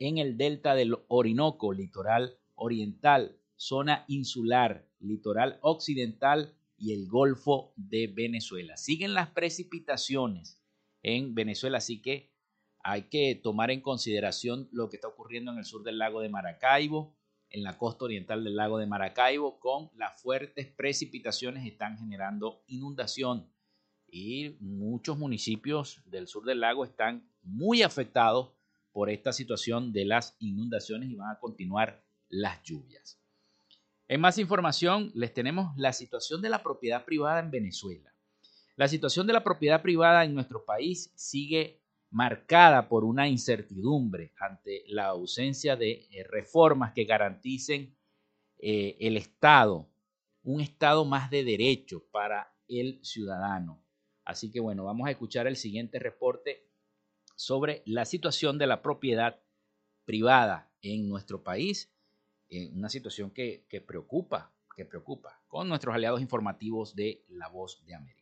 en 0.00 0.18
el 0.18 0.36
delta 0.36 0.74
del 0.74 0.96
Orinoco, 1.06 1.72
litoral 1.72 2.36
oriental, 2.56 3.38
zona 3.54 4.04
insular, 4.08 4.88
litoral 4.98 5.60
occidental 5.62 6.56
y 6.76 6.92
el 6.92 7.06
Golfo 7.06 7.72
de 7.76 8.08
Venezuela. 8.08 8.76
Siguen 8.76 9.14
las 9.14 9.28
precipitaciones 9.28 10.60
en 11.02 11.36
Venezuela, 11.36 11.78
así 11.78 12.02
que 12.02 12.32
hay 12.82 13.02
que 13.02 13.36
tomar 13.40 13.70
en 13.70 13.82
consideración 13.82 14.68
lo 14.72 14.88
que 14.88 14.96
está 14.96 15.06
ocurriendo 15.06 15.52
en 15.52 15.58
el 15.58 15.64
sur 15.64 15.84
del 15.84 15.98
lago 15.98 16.22
de 16.22 16.28
Maracaibo, 16.28 17.14
en 17.50 17.62
la 17.62 17.76
costa 17.76 18.04
oriental 18.04 18.44
del 18.44 18.56
lago 18.56 18.78
de 18.78 18.86
Maracaibo, 18.86 19.58
con 19.58 19.90
las 19.96 20.20
fuertes 20.20 20.68
precipitaciones 20.68 21.66
están 21.66 21.98
generando 21.98 22.62
inundación 22.68 23.50
y 24.08 24.56
muchos 24.60 25.18
municipios 25.18 26.02
del 26.06 26.26
sur 26.26 26.44
del 26.44 26.60
lago 26.60 26.84
están 26.84 27.28
muy 27.42 27.82
afectados 27.82 28.52
por 28.92 29.10
esta 29.10 29.32
situación 29.32 29.92
de 29.92 30.04
las 30.04 30.36
inundaciones 30.40 31.10
y 31.10 31.14
van 31.14 31.30
a 31.30 31.38
continuar 31.38 32.02
las 32.28 32.62
lluvias. 32.62 33.18
En 34.08 34.20
más 34.20 34.38
información, 34.38 35.12
les 35.14 35.32
tenemos 35.32 35.76
la 35.76 35.92
situación 35.92 36.42
de 36.42 36.48
la 36.48 36.62
propiedad 36.62 37.04
privada 37.04 37.40
en 37.40 37.50
Venezuela. 37.50 38.12
La 38.76 38.88
situación 38.88 39.26
de 39.26 39.32
la 39.32 39.44
propiedad 39.44 39.82
privada 39.82 40.24
en 40.24 40.34
nuestro 40.34 40.64
país 40.64 41.12
sigue 41.14 41.80
marcada 42.10 42.88
por 42.88 43.04
una 43.04 43.28
incertidumbre 43.28 44.32
ante 44.38 44.84
la 44.88 45.06
ausencia 45.06 45.76
de 45.76 46.08
eh, 46.10 46.24
reformas 46.24 46.92
que 46.92 47.04
garanticen 47.04 47.96
eh, 48.58 48.96
el 49.00 49.16
Estado, 49.16 49.88
un 50.42 50.60
Estado 50.60 51.04
más 51.04 51.30
de 51.30 51.44
derecho 51.44 52.04
para 52.10 52.52
el 52.68 52.98
ciudadano. 53.04 53.82
Así 54.24 54.50
que 54.50 54.60
bueno, 54.60 54.84
vamos 54.84 55.08
a 55.08 55.10
escuchar 55.10 55.46
el 55.46 55.56
siguiente 55.56 55.98
reporte 55.98 56.68
sobre 57.36 57.82
la 57.86 58.04
situación 58.04 58.58
de 58.58 58.66
la 58.66 58.82
propiedad 58.82 59.40
privada 60.04 60.70
en 60.82 61.08
nuestro 61.08 61.42
país 61.42 61.90
una 62.72 62.88
situación 62.88 63.30
que, 63.30 63.64
que 63.68 63.80
preocupa, 63.80 64.52
que 64.74 64.84
preocupa 64.84 65.40
con 65.46 65.68
nuestros 65.68 65.94
aliados 65.94 66.20
informativos 66.20 66.94
de 66.94 67.24
La 67.28 67.48
Voz 67.48 67.84
de 67.84 67.94
América. 67.94 68.19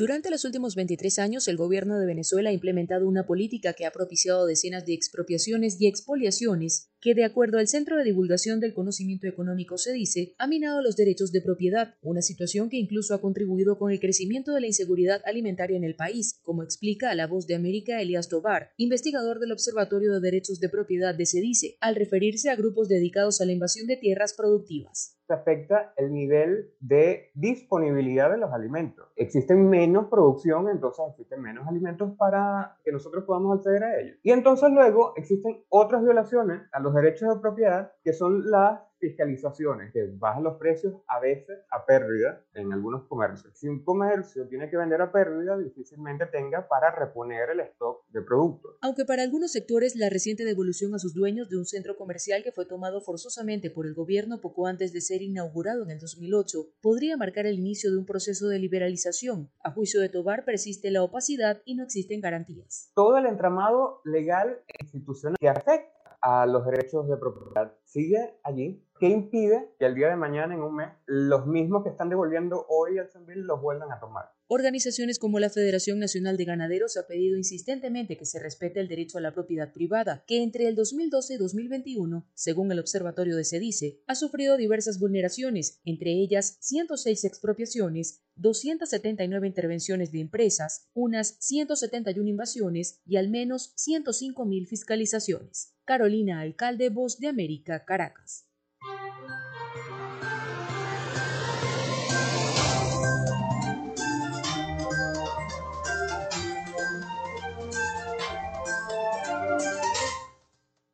Durante 0.00 0.30
los 0.30 0.46
últimos 0.46 0.76
23 0.76 1.18
años, 1.18 1.46
el 1.46 1.58
gobierno 1.58 1.98
de 1.98 2.06
Venezuela 2.06 2.48
ha 2.48 2.54
implementado 2.54 3.06
una 3.06 3.26
política 3.26 3.74
que 3.74 3.84
ha 3.84 3.90
propiciado 3.90 4.46
decenas 4.46 4.86
de 4.86 4.94
expropiaciones 4.94 5.78
y 5.78 5.88
expoliaciones 5.88 6.88
que, 7.02 7.12
de 7.12 7.26
acuerdo 7.26 7.58
al 7.58 7.68
Centro 7.68 7.98
de 7.98 8.04
Divulgación 8.04 8.60
del 8.60 8.72
Conocimiento 8.72 9.26
Económico, 9.26 9.76
se 9.76 9.92
dice, 9.92 10.34
ha 10.38 10.46
minado 10.46 10.80
los 10.80 10.96
derechos 10.96 11.32
de 11.32 11.42
propiedad, 11.42 11.96
una 12.00 12.22
situación 12.22 12.70
que 12.70 12.78
incluso 12.78 13.12
ha 13.12 13.20
contribuido 13.20 13.78
con 13.78 13.92
el 13.92 14.00
crecimiento 14.00 14.54
de 14.54 14.62
la 14.62 14.68
inseguridad 14.68 15.20
alimentaria 15.26 15.76
en 15.76 15.84
el 15.84 15.96
país, 15.96 16.40
como 16.40 16.62
explica 16.62 17.10
a 17.10 17.14
la 17.14 17.26
voz 17.26 17.46
de 17.46 17.56
América 17.56 18.00
Elias 18.00 18.30
Tobar, 18.30 18.70
investigador 18.78 19.38
del 19.38 19.52
Observatorio 19.52 20.14
de 20.14 20.20
Derechos 20.20 20.60
de 20.60 20.70
Propiedad 20.70 21.14
de 21.14 21.26
SEDICE, 21.26 21.76
al 21.78 21.96
referirse 21.96 22.48
a 22.48 22.56
grupos 22.56 22.88
dedicados 22.88 23.42
a 23.42 23.44
la 23.44 23.52
invasión 23.52 23.86
de 23.86 23.98
tierras 23.98 24.32
productivas 24.32 25.19
afecta 25.34 25.92
el 25.96 26.12
nivel 26.12 26.70
de 26.80 27.30
disponibilidad 27.34 28.30
de 28.30 28.38
los 28.38 28.52
alimentos. 28.52 29.08
Existen 29.16 29.68
menos 29.68 30.06
producción, 30.06 30.68
entonces 30.68 31.04
existen 31.10 31.40
menos 31.40 31.66
alimentos 31.66 32.12
para 32.16 32.76
que 32.84 32.92
nosotros 32.92 33.24
podamos 33.24 33.56
acceder 33.56 33.84
a 33.84 34.00
ellos. 34.00 34.18
Y 34.22 34.30
entonces 34.30 34.70
luego 34.70 35.12
existen 35.16 35.64
otras 35.68 36.02
violaciones 36.02 36.62
a 36.72 36.80
los 36.80 36.94
derechos 36.94 37.34
de 37.34 37.40
propiedad 37.40 37.92
que 38.02 38.12
son 38.12 38.50
las 38.50 38.80
fiscalizaciones 39.00 39.92
que 39.92 40.06
bajan 40.12 40.44
los 40.44 40.58
precios 40.58 40.94
a 41.08 41.18
veces 41.18 41.58
a 41.70 41.84
pérdida 41.84 42.44
en 42.54 42.72
algunos 42.72 43.04
comercios. 43.08 43.58
Si 43.58 43.66
un 43.66 43.82
comercio 43.82 44.46
tiene 44.46 44.70
que 44.70 44.76
vender 44.76 45.00
a 45.00 45.10
pérdida, 45.10 45.58
difícilmente 45.58 46.26
tenga 46.26 46.68
para 46.68 46.94
reponer 46.94 47.50
el 47.50 47.60
stock 47.60 48.04
de 48.10 48.22
productos. 48.22 48.76
Aunque 48.82 49.04
para 49.04 49.22
algunos 49.22 49.52
sectores 49.52 49.96
la 49.96 50.10
reciente 50.10 50.44
devolución 50.44 50.94
a 50.94 50.98
sus 50.98 51.14
dueños 51.14 51.48
de 51.48 51.56
un 51.56 51.64
centro 51.64 51.96
comercial 51.96 52.42
que 52.42 52.52
fue 52.52 52.66
tomado 52.66 53.00
forzosamente 53.00 53.70
por 53.70 53.86
el 53.86 53.94
gobierno 53.94 54.40
poco 54.40 54.66
antes 54.66 54.92
de 54.92 55.00
ser 55.00 55.22
inaugurado 55.22 55.82
en 55.82 55.90
el 55.90 55.98
2008 55.98 56.58
podría 56.80 57.16
marcar 57.16 57.46
el 57.46 57.58
inicio 57.58 57.90
de 57.90 57.98
un 57.98 58.06
proceso 58.06 58.48
de 58.48 58.58
liberalización, 58.58 59.50
a 59.64 59.70
juicio 59.72 60.00
de 60.00 60.08
Tobar 60.08 60.44
persiste 60.44 60.90
la 60.90 61.02
opacidad 61.02 61.62
y 61.64 61.74
no 61.74 61.84
existen 61.84 62.20
garantías. 62.20 62.90
Todo 62.94 63.16
el 63.16 63.26
entramado 63.26 64.00
legal 64.04 64.60
e 64.66 64.84
institucional 64.84 65.36
que 65.38 65.48
afecta 65.48 66.00
a 66.20 66.46
los 66.46 66.66
derechos 66.66 67.08
de 67.08 67.16
propiedad 67.16 67.72
sigue 67.84 68.38
allí 68.42 68.84
¿Qué 69.00 69.08
impide 69.08 69.74
que 69.78 69.86
el 69.86 69.94
día 69.94 70.10
de 70.10 70.16
mañana, 70.16 70.52
en 70.52 70.60
un 70.60 70.76
mes, 70.76 70.90
los 71.06 71.46
mismos 71.46 71.82
que 71.82 71.88
están 71.88 72.10
devolviendo 72.10 72.66
hoy 72.68 72.98
al 72.98 73.10
Senville 73.10 73.40
los 73.40 73.58
vuelvan 73.62 73.90
a 73.90 73.98
tomar? 73.98 74.26
Organizaciones 74.46 75.18
como 75.18 75.38
la 75.38 75.48
Federación 75.48 75.98
Nacional 75.98 76.36
de 76.36 76.44
Ganaderos 76.44 76.98
ha 76.98 77.06
pedido 77.06 77.38
insistentemente 77.38 78.18
que 78.18 78.26
se 78.26 78.38
respete 78.38 78.78
el 78.78 78.88
derecho 78.88 79.16
a 79.16 79.22
la 79.22 79.32
propiedad 79.32 79.72
privada, 79.72 80.22
que 80.26 80.42
entre 80.42 80.68
el 80.68 80.74
2012 80.74 81.32
y 81.32 81.36
2021, 81.38 82.28
según 82.34 82.70
el 82.72 82.78
observatorio 82.78 83.36
de 83.36 83.44
Sedice, 83.44 84.02
ha 84.06 84.14
sufrido 84.14 84.58
diversas 84.58 84.98
vulneraciones, 84.98 85.80
entre 85.86 86.10
ellas 86.10 86.58
106 86.60 87.24
expropiaciones, 87.24 88.22
279 88.34 89.46
intervenciones 89.46 90.12
de 90.12 90.20
empresas, 90.20 90.90
unas 90.92 91.38
171 91.40 92.28
invasiones 92.28 93.00
y 93.06 93.16
al 93.16 93.30
menos 93.30 93.74
105.000 93.78 94.66
fiscalizaciones. 94.66 95.74
Carolina 95.86 96.40
Alcalde, 96.40 96.90
Voz 96.90 97.18
de 97.18 97.28
América, 97.28 97.86
Caracas. 97.86 98.49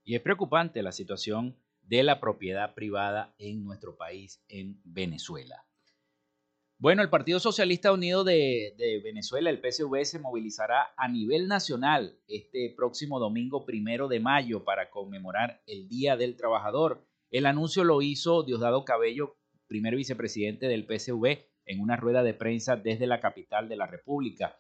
Y 0.07 0.15
es 0.15 0.23
preocupante 0.23 0.83
la 0.83 0.93
situación 0.93 1.55
de 1.83 2.03
la 2.03 2.21
propiedad 2.21 2.75
privada 2.75 3.35
en 3.39 3.63
nuestro 3.63 3.99
país, 3.99 4.43
en 4.49 4.81
Venezuela. 4.85 5.67
Bueno, 6.79 7.03
el 7.03 7.11
Partido 7.11 7.41
Socialista 7.41 7.93
Unido 7.93 8.25
de, 8.25 8.75
Venezuela, 9.05 9.51
el 9.51 9.61
PSV, 9.61 10.05
se 10.05 10.19
movilizará 10.19 10.95
a 10.97 11.09
nivel 11.09 11.49
nacional 11.49 12.19
este 12.29 12.73
próximo 12.75 13.19
domingo 13.19 13.67
primero 13.67 14.09
de 14.09 14.21
mayo 14.21 14.65
para 14.65 14.89
conmemorar 14.89 15.63
el 15.67 15.89
Día 15.89 16.17
del 16.17 16.37
Trabajador 16.37 17.07
el 17.31 17.47
anuncio 17.47 17.83
lo 17.83 18.03
hizo 18.03 18.45
Diosdado 18.45 18.85
Cabello, 18.85 19.37
primer 19.67 19.97
vicepresidente 19.97 20.69
del 20.69 20.87
PSV, 20.87 21.45
en 21.67 21.81
una 21.81 21.97
rueda 21.97 22.23
de 22.23 22.35
prensa 22.35 22.77
desde 22.77 23.09
la 23.09 23.21
capital 23.21 23.69
de 23.69 23.77
la 23.77 23.87
República. 23.87 24.57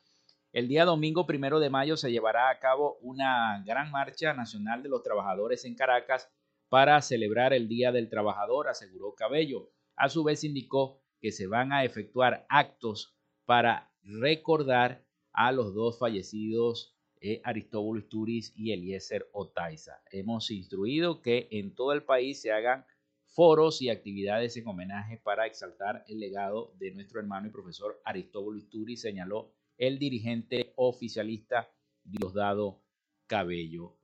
El 0.56 0.68
día 0.68 0.86
domingo 0.86 1.26
primero 1.26 1.60
de 1.60 1.68
mayo 1.68 1.98
se 1.98 2.10
llevará 2.10 2.48
a 2.48 2.58
cabo 2.58 2.96
una 3.02 3.62
gran 3.66 3.90
marcha 3.90 4.32
nacional 4.32 4.82
de 4.82 4.88
los 4.88 5.02
trabajadores 5.02 5.66
en 5.66 5.74
Caracas 5.74 6.30
para 6.70 7.02
celebrar 7.02 7.52
el 7.52 7.68
Día 7.68 7.92
del 7.92 8.08
Trabajador, 8.08 8.66
aseguró 8.66 9.14
Cabello. 9.14 9.70
A 9.96 10.08
su 10.08 10.24
vez 10.24 10.44
indicó 10.44 11.02
que 11.20 11.30
se 11.30 11.46
van 11.46 11.74
a 11.74 11.84
efectuar 11.84 12.46
actos 12.48 13.18
para 13.44 13.92
recordar 14.02 15.04
a 15.34 15.52
los 15.52 15.74
dos 15.74 15.98
fallecidos 15.98 16.96
eh, 17.20 17.42
Aristóbulo 17.44 18.00
Isturiz 18.00 18.54
y 18.56 18.72
Eliezer 18.72 19.28
Otaiza. 19.32 20.00
Hemos 20.10 20.50
instruido 20.50 21.20
que 21.20 21.48
en 21.50 21.74
todo 21.74 21.92
el 21.92 22.02
país 22.02 22.40
se 22.40 22.52
hagan 22.52 22.86
foros 23.26 23.82
y 23.82 23.90
actividades 23.90 24.56
en 24.56 24.66
homenaje 24.66 25.20
para 25.22 25.44
exaltar 25.44 26.02
el 26.08 26.18
legado 26.18 26.72
de 26.78 26.92
nuestro 26.92 27.20
hermano 27.20 27.46
y 27.46 27.50
profesor 27.50 28.00
Aristóbulo 28.06 28.56
Isturiz, 28.56 29.02
señaló 29.02 29.52
el 29.78 29.98
dirigente 29.98 30.72
oficialista 30.76 31.70
Diosdado 32.04 32.82
Cabello. 33.26 33.96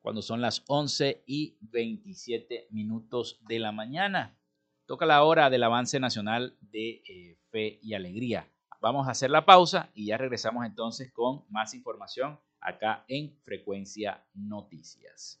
Cuando 0.00 0.22
son 0.22 0.40
las 0.40 0.62
11 0.68 1.24
y 1.26 1.58
27 1.60 2.68
minutos 2.70 3.40
de 3.48 3.58
la 3.58 3.72
mañana, 3.72 4.38
toca 4.86 5.04
la 5.04 5.24
hora 5.24 5.50
del 5.50 5.64
avance 5.64 5.98
nacional 5.98 6.56
de 6.60 7.02
eh, 7.08 7.38
fe 7.50 7.80
y 7.82 7.94
alegría. 7.94 8.48
Vamos 8.80 9.08
a 9.08 9.12
hacer 9.12 9.30
la 9.30 9.44
pausa 9.44 9.90
y 9.94 10.06
ya 10.06 10.16
regresamos 10.16 10.64
entonces 10.64 11.10
con 11.12 11.44
más 11.48 11.74
información 11.74 12.38
acá 12.60 13.04
en 13.08 13.36
Frecuencia 13.42 14.24
Noticias. 14.34 15.40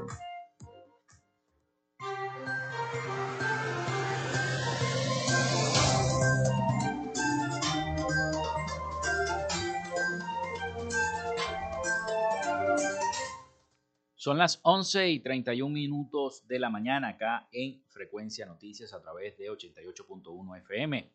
Son 14.21 14.37
las 14.37 14.61
11 14.61 15.09
y 15.09 15.19
31 15.19 15.73
minutos 15.73 16.47
de 16.47 16.59
la 16.59 16.69
mañana 16.69 17.07
acá 17.07 17.49
en 17.51 17.83
Frecuencia 17.87 18.45
Noticias 18.45 18.93
a 18.93 19.01
través 19.01 19.35
de 19.39 19.49
88.1 19.49 20.59
FM. 20.59 21.11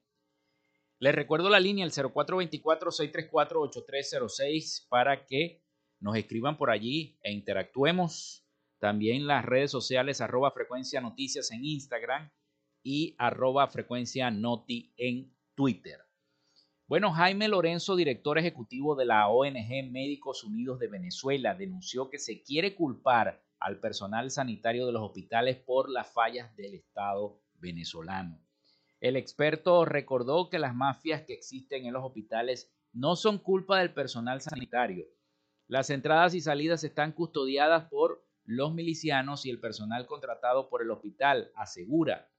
Les 0.99 1.15
recuerdo 1.15 1.49
la 1.49 1.61
línea 1.61 1.85
el 1.85 1.93
0424-634-8306 1.93 4.89
para 4.89 5.25
que 5.25 5.63
nos 6.01 6.17
escriban 6.17 6.59
por 6.59 6.69
allí 6.69 7.17
e 7.23 7.31
interactuemos. 7.31 8.45
También 8.81 9.29
las 9.29 9.45
redes 9.45 9.71
sociales 9.71 10.21
arroba 10.21 10.51
frecuencia 10.51 11.01
noticias 11.01 11.53
en 11.53 11.65
Instagram 11.65 12.33
y 12.83 13.15
arroba 13.19 13.69
frecuencia 13.69 14.33
noti 14.33 14.93
en 14.97 15.33
Twitter. 15.55 16.06
Bueno, 16.89 17.11
Jaime 17.11 17.49
Lorenzo, 17.49 17.97
director 17.97 18.39
ejecutivo 18.39 18.95
de 18.95 19.07
la 19.07 19.27
ONG 19.27 19.91
Médicos 19.91 20.45
Unidos 20.45 20.79
de 20.79 20.87
Venezuela, 20.87 21.57
denunció 21.57 22.09
que 22.11 22.21
se 22.21 22.45
quiere 22.45 22.77
culpar 22.77 23.43
al 23.59 23.81
personal 23.81 24.31
sanitario 24.31 24.87
de 24.87 24.93
los 24.93 25.03
hospitales 25.03 25.57
por 25.57 25.91
las 25.91 26.07
fallas 26.13 26.55
del 26.55 26.75
Estado 26.75 27.41
venezolano. 27.59 28.41
El 29.01 29.17
experto 29.17 29.85
recordó 29.85 30.49
que 30.49 30.61
las 30.61 30.77
mafias 30.77 31.23
que 31.23 31.33
existen 31.33 31.87
en 31.87 31.93
los 31.93 32.05
hospitales 32.05 32.73
no 32.93 33.17
son 33.17 33.39
culpa 33.39 33.81
del 33.81 33.93
personal 33.93 34.41
sanitario. 34.41 35.07
Las 35.67 35.91
entradas 35.91 36.35
y 36.35 36.41
salidas 36.41 36.85
están 36.85 37.11
custodiadas 37.11 37.87
por 37.91 38.25
los 38.45 38.73
milicianos 38.73 39.45
y 39.45 39.51
el 39.51 39.59
personal 39.59 40.07
contratado 40.07 40.69
por 40.69 40.83
el 40.83 40.93
hospital, 40.93 41.51
asegura. 41.57 42.31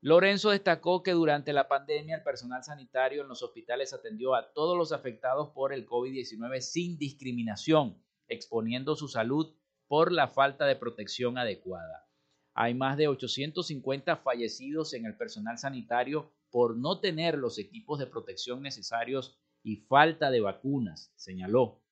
Lorenzo 0.00 0.50
destacó 0.50 1.02
que 1.02 1.10
durante 1.10 1.52
la 1.52 1.66
pandemia 1.66 2.16
el 2.16 2.22
personal 2.22 2.62
sanitario 2.62 3.22
en 3.22 3.28
los 3.28 3.42
hospitales 3.42 3.92
atendió 3.92 4.36
a 4.36 4.52
todos 4.52 4.78
los 4.78 4.92
afectados 4.92 5.48
por 5.48 5.72
el 5.72 5.86
COVID-19 5.86 6.60
sin 6.60 6.98
discriminación, 6.98 8.00
exponiendo 8.28 8.94
su 8.94 9.08
salud 9.08 9.52
por 9.88 10.12
la 10.12 10.28
falta 10.28 10.66
de 10.66 10.76
protección 10.76 11.36
adecuada. 11.36 12.06
Hay 12.54 12.74
más 12.74 12.96
de 12.96 13.08
850 13.08 14.18
fallecidos 14.18 14.94
en 14.94 15.04
el 15.04 15.16
personal 15.16 15.58
sanitario 15.58 16.32
por 16.50 16.76
no 16.76 17.00
tener 17.00 17.36
los 17.36 17.58
equipos 17.58 17.98
de 17.98 18.06
protección 18.06 18.62
necesarios 18.62 19.36
y 19.64 19.78
falta 19.78 20.30
de 20.30 20.40
vacunas, 20.40 21.12
señaló. 21.16 21.82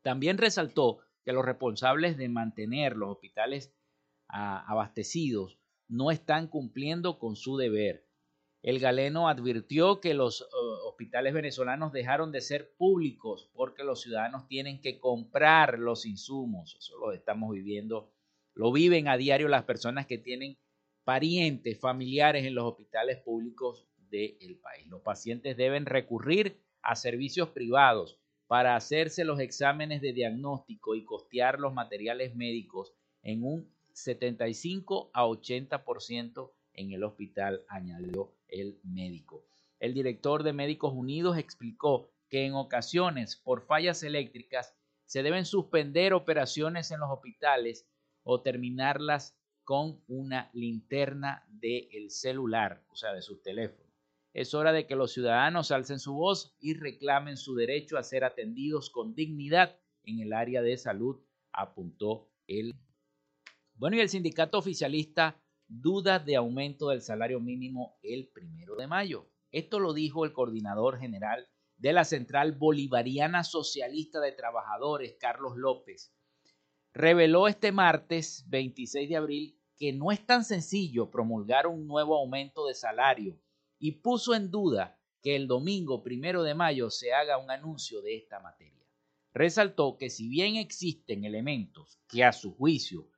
También 0.00 0.38
resaltó 0.38 1.00
que 1.22 1.32
los 1.32 1.44
responsables 1.44 2.16
de 2.16 2.30
mantener 2.30 2.96
los 2.96 3.10
hospitales 3.10 3.74
ah, 4.28 4.64
abastecidos 4.66 5.58
no 5.88 6.10
están 6.10 6.48
cumpliendo 6.48 7.18
con 7.18 7.36
su 7.36 7.56
deber. 7.56 8.06
El 8.62 8.80
galeno 8.80 9.28
advirtió 9.28 10.00
que 10.00 10.14
los 10.14 10.42
eh, 10.42 10.46
hospitales 10.88 11.34
venezolanos 11.34 11.92
dejaron 11.92 12.32
de 12.32 12.40
ser 12.40 12.74
públicos 12.76 13.48
porque 13.54 13.84
los 13.84 14.00
ciudadanos 14.00 14.48
tienen 14.48 14.80
que 14.80 14.98
comprar 14.98 15.78
los 15.78 16.04
insumos. 16.04 16.76
Eso 16.76 16.98
lo 16.98 17.12
estamos 17.12 17.52
viviendo, 17.52 18.12
lo 18.54 18.72
viven 18.72 19.06
a 19.06 19.16
diario 19.16 19.46
las 19.46 19.64
personas 19.64 20.06
que 20.06 20.18
tienen 20.18 20.58
parientes, 21.04 21.78
familiares 21.78 22.44
en 22.44 22.56
los 22.56 22.64
hospitales 22.64 23.18
públicos 23.18 23.86
del 24.10 24.58
país. 24.60 24.86
Los 24.88 25.02
pacientes 25.02 25.56
deben 25.56 25.86
recurrir 25.86 26.60
a 26.82 26.96
servicios 26.96 27.50
privados 27.50 28.18
para 28.48 28.74
hacerse 28.74 29.24
los 29.24 29.38
exámenes 29.38 30.00
de 30.00 30.12
diagnóstico 30.12 30.94
y 30.94 31.04
costear 31.04 31.60
los 31.60 31.72
materiales 31.72 32.34
médicos 32.34 32.92
en 33.22 33.44
un 33.44 33.75
75 33.96 35.10
a 35.14 35.24
80% 35.24 36.52
en 36.74 36.92
el 36.92 37.02
hospital, 37.02 37.64
añadió 37.68 38.34
el 38.48 38.78
médico. 38.84 39.46
El 39.80 39.94
director 39.94 40.42
de 40.42 40.52
Médicos 40.52 40.92
Unidos 40.94 41.38
explicó 41.38 42.10
que 42.28 42.44
en 42.44 42.54
ocasiones, 42.54 43.36
por 43.36 43.62
fallas 43.62 44.02
eléctricas, 44.02 44.74
se 45.06 45.22
deben 45.22 45.46
suspender 45.46 46.12
operaciones 46.12 46.90
en 46.90 47.00
los 47.00 47.10
hospitales 47.10 47.88
o 48.22 48.42
terminarlas 48.42 49.38
con 49.64 50.02
una 50.08 50.50
linterna 50.52 51.46
del 51.48 52.10
celular, 52.10 52.84
o 52.88 52.96
sea, 52.96 53.14
de 53.14 53.22
sus 53.22 53.40
teléfonos. 53.42 53.86
Es 54.34 54.52
hora 54.52 54.72
de 54.72 54.86
que 54.86 54.96
los 54.96 55.14
ciudadanos 55.14 55.70
alcen 55.70 56.00
su 56.00 56.12
voz 56.12 56.54
y 56.60 56.74
reclamen 56.74 57.38
su 57.38 57.54
derecho 57.54 57.96
a 57.96 58.02
ser 58.02 58.24
atendidos 58.24 58.90
con 58.90 59.14
dignidad 59.14 59.80
en 60.02 60.20
el 60.20 60.34
área 60.34 60.60
de 60.60 60.76
salud, 60.76 61.18
apuntó 61.52 62.28
el 62.46 62.74
bueno, 63.78 63.96
y 63.96 64.00
el 64.00 64.08
sindicato 64.08 64.58
oficialista 64.58 65.40
duda 65.68 66.18
de 66.18 66.36
aumento 66.36 66.88
del 66.88 67.02
salario 67.02 67.40
mínimo 67.40 67.98
el 68.02 68.28
primero 68.28 68.76
de 68.76 68.86
mayo. 68.86 69.28
Esto 69.50 69.80
lo 69.80 69.92
dijo 69.92 70.24
el 70.24 70.32
coordinador 70.32 70.98
general 70.98 71.48
de 71.76 71.92
la 71.92 72.04
Central 72.04 72.52
Bolivariana 72.52 73.44
Socialista 73.44 74.20
de 74.20 74.32
Trabajadores, 74.32 75.16
Carlos 75.20 75.56
López. 75.56 76.14
Reveló 76.94 77.48
este 77.48 77.72
martes 77.72 78.44
26 78.48 79.08
de 79.08 79.16
abril 79.16 79.60
que 79.76 79.92
no 79.92 80.10
es 80.10 80.24
tan 80.24 80.44
sencillo 80.44 81.10
promulgar 81.10 81.66
un 81.66 81.86
nuevo 81.86 82.16
aumento 82.16 82.66
de 82.66 82.74
salario 82.74 83.38
y 83.78 83.92
puso 83.92 84.34
en 84.34 84.50
duda 84.50 84.98
que 85.20 85.36
el 85.36 85.46
domingo 85.46 86.02
primero 86.02 86.42
de 86.42 86.54
mayo 86.54 86.88
se 86.88 87.12
haga 87.12 87.36
un 87.36 87.50
anuncio 87.50 88.00
de 88.00 88.16
esta 88.16 88.40
materia. 88.40 88.86
Resaltó 89.34 89.98
que 89.98 90.08
si 90.08 90.28
bien 90.28 90.56
existen 90.56 91.24
elementos 91.24 92.00
que 92.08 92.24
a 92.24 92.32
su 92.32 92.54
juicio 92.54 93.10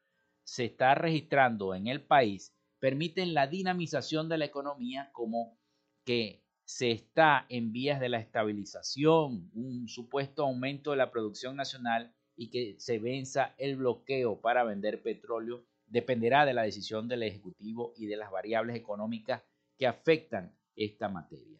se 0.48 0.64
está 0.64 0.94
registrando 0.94 1.74
en 1.74 1.88
el 1.88 2.00
país 2.00 2.54
permiten 2.78 3.34
la 3.34 3.46
dinamización 3.46 4.30
de 4.30 4.38
la 4.38 4.46
economía 4.46 5.10
como 5.12 5.58
que 6.06 6.42
se 6.64 6.90
está 6.90 7.44
en 7.50 7.70
vías 7.70 8.00
de 8.00 8.08
la 8.08 8.18
estabilización, 8.18 9.50
un 9.52 9.88
supuesto 9.88 10.44
aumento 10.44 10.92
de 10.92 10.96
la 10.96 11.10
producción 11.10 11.54
nacional 11.54 12.14
y 12.34 12.48
que 12.48 12.76
se 12.78 12.98
venza 12.98 13.54
el 13.58 13.76
bloqueo 13.76 14.40
para 14.40 14.64
vender 14.64 15.02
petróleo 15.02 15.66
dependerá 15.86 16.46
de 16.46 16.54
la 16.54 16.62
decisión 16.62 17.08
del 17.08 17.24
Ejecutivo 17.24 17.92
y 17.98 18.06
de 18.06 18.16
las 18.16 18.30
variables 18.30 18.74
económicas 18.76 19.42
que 19.76 19.86
afectan 19.86 20.56
esta 20.74 21.10
materia. 21.10 21.58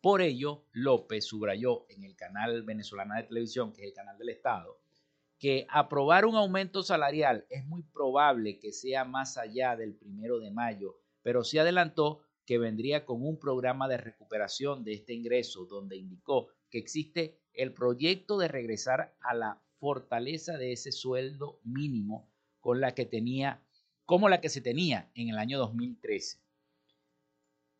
Por 0.00 0.22
ello, 0.22 0.64
López 0.72 1.26
subrayó 1.26 1.84
en 1.90 2.04
el 2.04 2.16
canal 2.16 2.62
venezolano 2.62 3.14
de 3.14 3.24
televisión, 3.24 3.74
que 3.74 3.82
es 3.82 3.88
el 3.88 3.94
canal 3.94 4.16
del 4.16 4.30
Estado, 4.30 4.83
que 5.44 5.66
aprobar 5.68 6.24
un 6.24 6.36
aumento 6.36 6.82
salarial 6.82 7.44
es 7.50 7.66
muy 7.66 7.82
probable 7.82 8.58
que 8.58 8.72
sea 8.72 9.04
más 9.04 9.36
allá 9.36 9.76
del 9.76 9.94
primero 9.94 10.38
de 10.38 10.50
mayo, 10.50 10.96
pero 11.20 11.44
se 11.44 11.60
adelantó 11.60 12.22
que 12.46 12.56
vendría 12.56 13.04
con 13.04 13.20
un 13.20 13.38
programa 13.38 13.86
de 13.86 13.98
recuperación 13.98 14.84
de 14.84 14.94
este 14.94 15.12
ingreso, 15.12 15.66
donde 15.66 15.98
indicó 15.98 16.48
que 16.70 16.78
existe 16.78 17.42
el 17.52 17.74
proyecto 17.74 18.38
de 18.38 18.48
regresar 18.48 19.18
a 19.20 19.34
la 19.34 19.62
fortaleza 19.80 20.56
de 20.56 20.72
ese 20.72 20.92
sueldo 20.92 21.60
mínimo 21.62 22.32
con 22.58 22.80
la 22.80 22.94
que 22.94 23.04
tenía, 23.04 23.62
como 24.06 24.30
la 24.30 24.40
que 24.40 24.48
se 24.48 24.62
tenía 24.62 25.10
en 25.14 25.28
el 25.28 25.36
año 25.36 25.58
2013. 25.58 26.38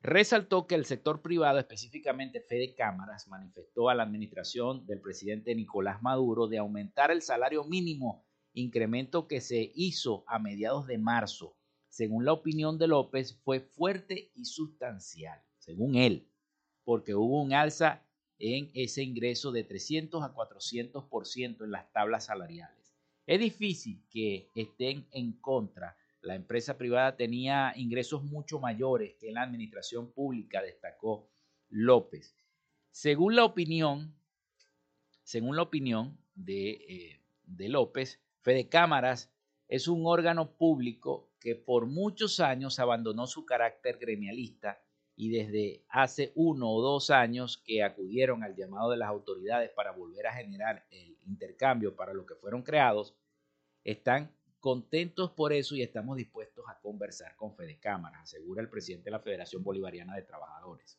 Resaltó 0.05 0.67
que 0.67 0.75
el 0.75 0.85
sector 0.85 1.23
privado, 1.23 1.59
específicamente 1.59 2.43
Fede 2.43 2.75
Cámaras, 2.75 3.27
manifestó 3.27 3.89
a 3.89 3.95
la 3.95 4.03
administración 4.03 4.85
del 4.85 5.01
presidente 5.01 5.55
Nicolás 5.55 6.03
Maduro 6.03 6.47
de 6.47 6.59
aumentar 6.59 7.11
el 7.11 7.23
salario 7.23 7.65
mínimo, 7.65 8.27
incremento 8.53 9.27
que 9.27 9.41
se 9.41 9.73
hizo 9.75 10.23
a 10.27 10.39
mediados 10.39 10.87
de 10.87 10.99
marzo. 10.99 11.57
Según 11.89 12.27
la 12.27 12.35
opinión 12.35 12.77
de 12.77 12.87
López, 12.87 13.41
fue 13.45 13.61
fuerte 13.61 14.31
y 14.35 14.45
sustancial, 14.45 15.43
según 15.57 15.95
él, 15.95 16.29
porque 16.85 17.15
hubo 17.15 17.43
un 17.43 17.55
alza 17.55 18.07
en 18.39 18.71
ese 18.75 19.03
ingreso 19.03 19.53
de 19.53 19.65
300 19.65 20.23
a 20.23 20.35
400% 20.35 21.65
en 21.65 21.71
las 21.71 21.91
tablas 21.95 22.27
salariales. 22.27 22.95
Es 23.25 23.41
difícil 23.41 24.05
que 24.11 24.51
estén 24.55 25.07
en 25.13 25.33
contra. 25.41 25.97
La 26.25 26.35
empresa 26.35 26.79
privada 26.79 27.17
tenía 27.17 27.75
ingresos 27.77 28.25
mucho 28.25 28.59
mayores 28.59 29.15
que 29.21 29.31
la 29.31 29.43
administración 29.43 30.11
pública, 30.11 30.63
destacó 30.63 31.29
López. 31.69 32.35
Según 32.91 33.37
la 33.37 33.45
opinión, 33.45 34.15
según 35.23 35.57
la 35.57 35.63
opinión 35.63 36.19
de, 36.35 36.71
eh, 36.71 37.21
de 37.45 37.69
López, 37.69 38.23
Fede 38.41 38.71
Cámaras 38.71 39.31
es 39.69 39.87
un 39.87 40.07
órgano 40.07 40.57
público 40.57 41.31
que 41.41 41.57
por 41.57 41.87
muchos 41.87 42.41
años 42.41 42.79
abandonó 42.79 43.27
su 43.27 43.45
carácter 43.45 43.99
gremialista 43.99 44.81
y 45.17 45.29
desde 45.29 45.85
hace 45.91 46.33
uno 46.35 46.71
o 46.71 46.81
dos 46.81 47.11
años 47.11 47.59
que 47.59 47.83
acudieron 47.83 48.43
al 48.43 48.57
llamado 48.57 48.91
de 48.91 48.97
las 48.97 49.09
autoridades 49.09 49.71
para 49.71 49.93
volver 49.93 50.27
a 50.27 50.33
generar 50.33 50.87
el 50.91 51.19
intercambio 51.27 51.95
para 51.95 52.15
lo 52.15 52.25
que 52.25 52.35
fueron 52.35 52.63
creados, 52.63 53.15
están 53.85 54.35
contentos 54.65 55.31
por 55.33 55.53
eso 55.53 55.77
y 55.77 55.83
estamos 55.83 56.17
dispuestos 56.17 56.65
a 56.67 56.81
conversar 56.81 57.37
con 57.37 57.55
Fede 57.55 57.79
Cámaras, 57.79 58.23
asegura 58.23 58.63
el 58.63 58.71
presidente 58.71 59.05
de 59.05 59.11
la 59.11 59.21
Federación 59.21 59.63
Bolivariana 59.63 60.17
de 60.17 60.23
Trabajadores. 60.23 60.99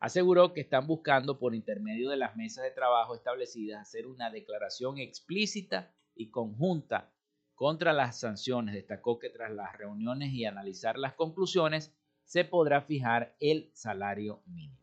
Aseguró 0.00 0.52
que 0.52 0.60
están 0.60 0.86
buscando 0.86 1.38
por 1.38 1.54
intermedio 1.54 2.10
de 2.10 2.18
las 2.18 2.36
mesas 2.36 2.62
de 2.62 2.72
trabajo 2.72 3.14
establecidas 3.14 3.80
hacer 3.80 4.06
una 4.06 4.28
declaración 4.28 4.98
explícita 4.98 5.94
y 6.14 6.28
conjunta 6.28 7.10
contra 7.54 7.94
las 7.94 8.20
sanciones. 8.20 8.74
Destacó 8.74 9.18
que 9.18 9.30
tras 9.30 9.50
las 9.50 9.74
reuniones 9.78 10.34
y 10.34 10.44
analizar 10.44 10.98
las 10.98 11.14
conclusiones, 11.14 11.96
se 12.24 12.44
podrá 12.44 12.82
fijar 12.82 13.34
el 13.40 13.70
salario 13.72 14.42
mínimo. 14.44 14.76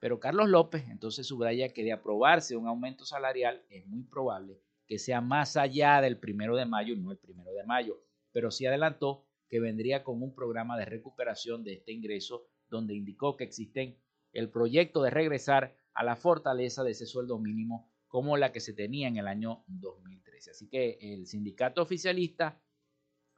Pero 0.00 0.20
Carlos 0.20 0.50
López 0.50 0.84
entonces 0.90 1.26
subraya 1.26 1.72
que 1.72 1.82
de 1.82 1.92
aprobarse 1.92 2.56
un 2.56 2.68
aumento 2.68 3.06
salarial 3.06 3.64
es 3.70 3.86
muy 3.86 4.02
probable 4.02 4.60
que 4.88 4.98
sea 4.98 5.20
más 5.20 5.56
allá 5.56 6.00
del 6.00 6.18
primero 6.18 6.56
de 6.56 6.64
mayo, 6.64 6.96
no 6.96 7.12
el 7.12 7.18
primero 7.18 7.52
de 7.52 7.62
mayo, 7.64 8.02
pero 8.32 8.50
sí 8.50 8.66
adelantó 8.66 9.26
que 9.48 9.60
vendría 9.60 10.02
con 10.02 10.22
un 10.22 10.34
programa 10.34 10.78
de 10.78 10.86
recuperación 10.86 11.62
de 11.62 11.74
este 11.74 11.92
ingreso 11.92 12.46
donde 12.68 12.94
indicó 12.94 13.36
que 13.36 13.44
existen 13.44 13.98
el 14.32 14.50
proyecto 14.50 15.02
de 15.02 15.10
regresar 15.10 15.76
a 15.94 16.04
la 16.04 16.16
fortaleza 16.16 16.82
de 16.84 16.92
ese 16.92 17.06
sueldo 17.06 17.38
mínimo 17.38 17.90
como 18.06 18.36
la 18.36 18.50
que 18.50 18.60
se 18.60 18.72
tenía 18.72 19.08
en 19.08 19.18
el 19.18 19.28
año 19.28 19.64
2013. 19.66 20.52
Así 20.52 20.68
que 20.68 20.98
el 21.00 21.26
sindicato 21.26 21.82
oficialista, 21.82 22.60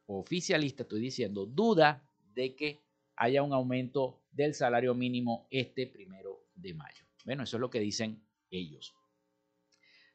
oficialista 0.06 0.84
estoy 0.84 1.00
diciendo, 1.00 1.46
duda 1.46 2.08
de 2.32 2.54
que 2.54 2.84
haya 3.16 3.42
un 3.42 3.52
aumento 3.52 4.22
del 4.30 4.54
salario 4.54 4.94
mínimo 4.94 5.48
este 5.50 5.86
primero 5.86 6.46
de 6.54 6.74
mayo. 6.74 7.04
Bueno, 7.24 7.42
eso 7.42 7.56
es 7.56 7.60
lo 7.60 7.70
que 7.70 7.80
dicen 7.80 8.24
ellos. 8.50 8.94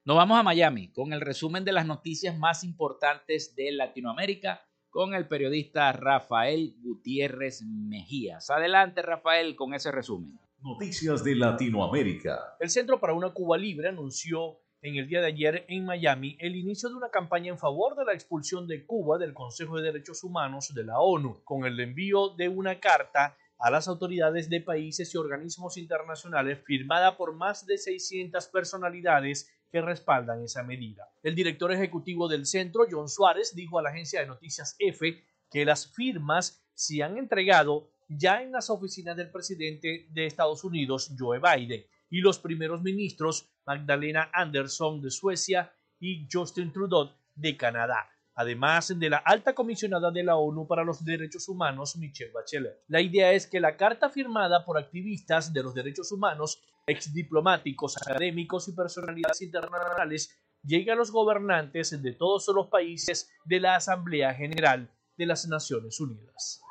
Nos 0.08 0.18
vamos 0.18 0.38
a 0.38 0.44
Miami 0.44 0.90
con 0.90 1.14
el 1.14 1.22
resumen 1.22 1.66
de 1.66 1.72
las 1.72 1.88
noticias 1.88 2.38
más 2.38 2.64
importantes 2.64 3.56
de 3.56 3.72
Latinoamérica 3.72 4.64
con 4.92 5.16
el 5.16 5.28
periodista 5.28 5.92
Rafael 5.94 6.76
Gutiérrez 6.84 7.64
Mejías. 7.64 8.52
Adelante, 8.52 9.02
Rafael, 9.02 9.56
con 9.56 9.74
ese 9.74 9.92
resumen. 9.92 10.40
Noticias 10.62 11.24
de 11.24 11.34
Latinoamérica. 11.34 12.56
El 12.60 12.70
Centro 12.70 13.00
para 13.00 13.16
una 13.16 13.32
Cuba 13.32 13.58
Libre 13.58 13.90
anunció 13.90 14.60
en 14.84 14.98
el 14.98 15.08
día 15.08 15.22
de 15.22 15.28
ayer 15.28 15.66
en 15.70 15.86
Miami 15.86 16.38
el 16.40 16.56
inicio 16.56 16.90
de 16.90 16.98
una 16.98 17.10
campaña 17.10 17.50
en 17.50 17.58
favor 17.58 17.96
de 17.96 18.06
la 18.06 18.14
expulsión 18.14 18.68
de 18.68 18.86
Cuba 18.86 19.18
del 19.18 19.34
Consejo 19.34 19.78
de 19.78 19.92
Derechos 19.92 20.24
Humanos 20.24 20.72
de 20.76 20.84
la 20.84 21.00
ONU, 21.00 21.42
con 21.44 21.66
el 21.66 21.80
envío 21.80 22.30
de 22.30 22.48
una 22.48 22.80
carta 22.80 23.36
a 23.58 23.72
las 23.72 23.88
autoridades 23.88 24.50
de 24.50 24.62
países 24.62 25.16
y 25.16 25.18
organismos 25.18 25.78
internacionales 25.78 26.60
firmada 26.64 27.18
por 27.18 27.34
más 27.34 27.66
de 27.66 27.80
600 27.80 28.46
personalidades 28.50 29.52
que 29.76 29.82
respaldan 29.82 30.42
esa 30.42 30.64
medida. 30.64 31.10
El 31.22 31.36
director 31.36 31.70
ejecutivo 31.70 32.30
del 32.30 32.46
centro, 32.46 32.86
John 32.90 33.10
Suárez, 33.10 33.54
dijo 33.54 33.78
a 33.78 33.82
la 33.82 33.90
agencia 33.90 34.22
de 34.22 34.28
noticias 34.28 34.74
EFE 34.80 35.22
que 35.52 35.66
las 35.66 35.94
firmas 35.94 36.66
se 36.74 37.04
han 37.04 37.18
entregado 37.18 37.92
ya 38.08 38.42
en 38.42 38.54
las 38.54 38.70
oficinas 38.70 39.18
del 39.18 39.32
presidente 39.32 40.08
de 40.12 40.28
Estados 40.28 40.64
Unidos, 40.64 41.12
Joe 41.20 41.42
Biden, 41.42 41.86
y 42.10 42.22
los 42.22 42.40
primeros 42.40 42.84
ministros 42.84 43.50
Magdalena 43.66 44.30
Andersson 44.32 45.02
de 45.02 45.12
Suecia 45.12 45.74
y 46.00 46.26
Justin 46.32 46.72
Trudeau 46.72 47.12
de 47.36 47.58
Canadá, 47.58 48.10
además 48.36 48.94
de 48.98 49.10
la 49.10 49.18
alta 49.18 49.56
comisionada 49.56 50.12
de 50.12 50.24
la 50.24 50.36
ONU 50.36 50.68
para 50.68 50.84
los 50.84 51.04
Derechos 51.04 51.48
Humanos, 51.50 51.96
Michelle 51.96 52.32
Bachelet. 52.32 52.84
La 52.88 53.02
idea 53.02 53.32
es 53.32 53.48
que 53.48 53.60
la 53.60 53.78
carta 53.78 54.10
firmada 54.10 54.66
por 54.66 54.78
activistas 54.78 55.54
de 55.54 55.64
los 55.64 55.74
derechos 55.74 56.12
humanos, 56.12 56.62
exdiplomáticos, 56.86 57.98
académicos 58.02 58.68
y 58.68 58.74
personalidades 58.74 59.42
internacionales 59.42 60.38
llegue 60.64 60.92
a 60.92 60.96
los 60.96 61.12
gobernantes 61.12 62.02
de 62.02 62.14
todos 62.14 62.48
los 62.54 62.68
países 62.68 63.32
de 63.46 63.60
la 63.60 63.76
Asamblea 63.76 64.34
General 64.34 64.90
de 65.18 65.26
las 65.26 65.48
Naciones 65.48 66.00
Unidas. 66.00 66.62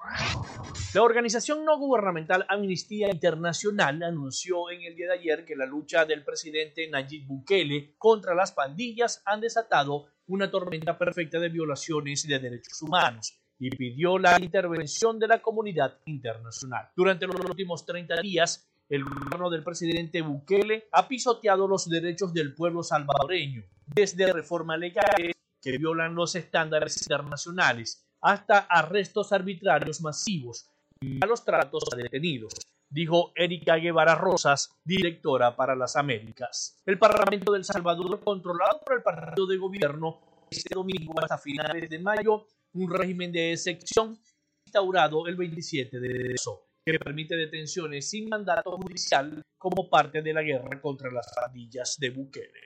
La 0.94 1.02
organización 1.02 1.64
no 1.64 1.78
gubernamental 1.78 2.44
Amnistía 2.48 3.10
Internacional 3.10 4.02
anunció 4.02 4.70
en 4.70 4.82
el 4.82 4.94
día 4.94 5.08
de 5.08 5.18
ayer 5.18 5.44
que 5.44 5.56
la 5.56 5.66
lucha 5.66 6.04
del 6.04 6.24
presidente 6.24 6.88
Nayib 6.88 7.26
Bukele 7.26 7.94
contra 7.98 8.34
las 8.34 8.52
pandillas 8.52 9.22
han 9.24 9.40
desatado 9.40 10.06
una 10.26 10.50
tormenta 10.50 10.96
perfecta 10.98 11.38
de 11.38 11.48
violaciones 11.48 12.26
de 12.26 12.38
derechos 12.38 12.80
humanos 12.82 13.40
y 13.58 13.70
pidió 13.70 14.18
la 14.18 14.38
intervención 14.40 15.18
de 15.18 15.28
la 15.28 15.40
comunidad 15.40 16.00
internacional. 16.06 16.90
Durante 16.96 17.26
los 17.26 17.36
últimos 17.36 17.86
30 17.86 18.20
días, 18.20 18.70
el 18.88 19.04
gobierno 19.04 19.48
del 19.48 19.64
presidente 19.64 20.20
Bukele 20.20 20.88
ha 20.92 21.08
pisoteado 21.08 21.66
los 21.66 21.88
derechos 21.88 22.34
del 22.34 22.54
pueblo 22.54 22.82
salvadoreño, 22.82 23.64
desde 23.86 24.32
reformas 24.32 24.78
legales 24.78 25.32
que 25.62 25.78
violan 25.78 26.14
los 26.14 26.34
estándares 26.34 27.00
internacionales 27.00 28.03
hasta 28.24 28.60
arrestos 28.60 29.32
arbitrarios 29.32 30.00
masivos 30.00 30.70
y 30.98 31.18
malos 31.18 31.44
tratos 31.44 31.84
a 31.92 31.96
detenidos, 31.96 32.54
dijo 32.88 33.32
Erika 33.36 33.76
Guevara 33.76 34.14
Rosas, 34.14 34.78
directora 34.82 35.54
para 35.54 35.76
las 35.76 35.94
Américas. 35.94 36.82
El 36.86 36.98
Parlamento 36.98 37.52
del 37.52 37.64
Salvador, 37.64 38.18
controlado 38.24 38.80
por 38.80 38.96
el 38.96 39.02
partido 39.02 39.46
de 39.46 39.58
gobierno, 39.58 40.46
este 40.50 40.74
domingo 40.74 41.12
hasta 41.20 41.36
finales 41.36 41.90
de 41.90 41.98
mayo, 41.98 42.46
un 42.72 42.90
régimen 42.90 43.30
de 43.30 43.52
excepción 43.52 44.18
instaurado 44.64 45.26
el 45.26 45.36
27 45.36 46.00
de 46.00 46.28
marzo, 46.30 46.62
que 46.84 46.98
permite 46.98 47.34
detenciones 47.34 48.10
sin 48.10 48.28
mandato 48.28 48.76
judicial 48.76 49.42
como 49.56 49.88
parte 49.88 50.20
de 50.20 50.34
la 50.34 50.42
guerra 50.42 50.80
contra 50.82 51.10
las 51.10 51.32
pandillas 51.34 51.96
de 51.98 52.10
Bukele. 52.10 52.60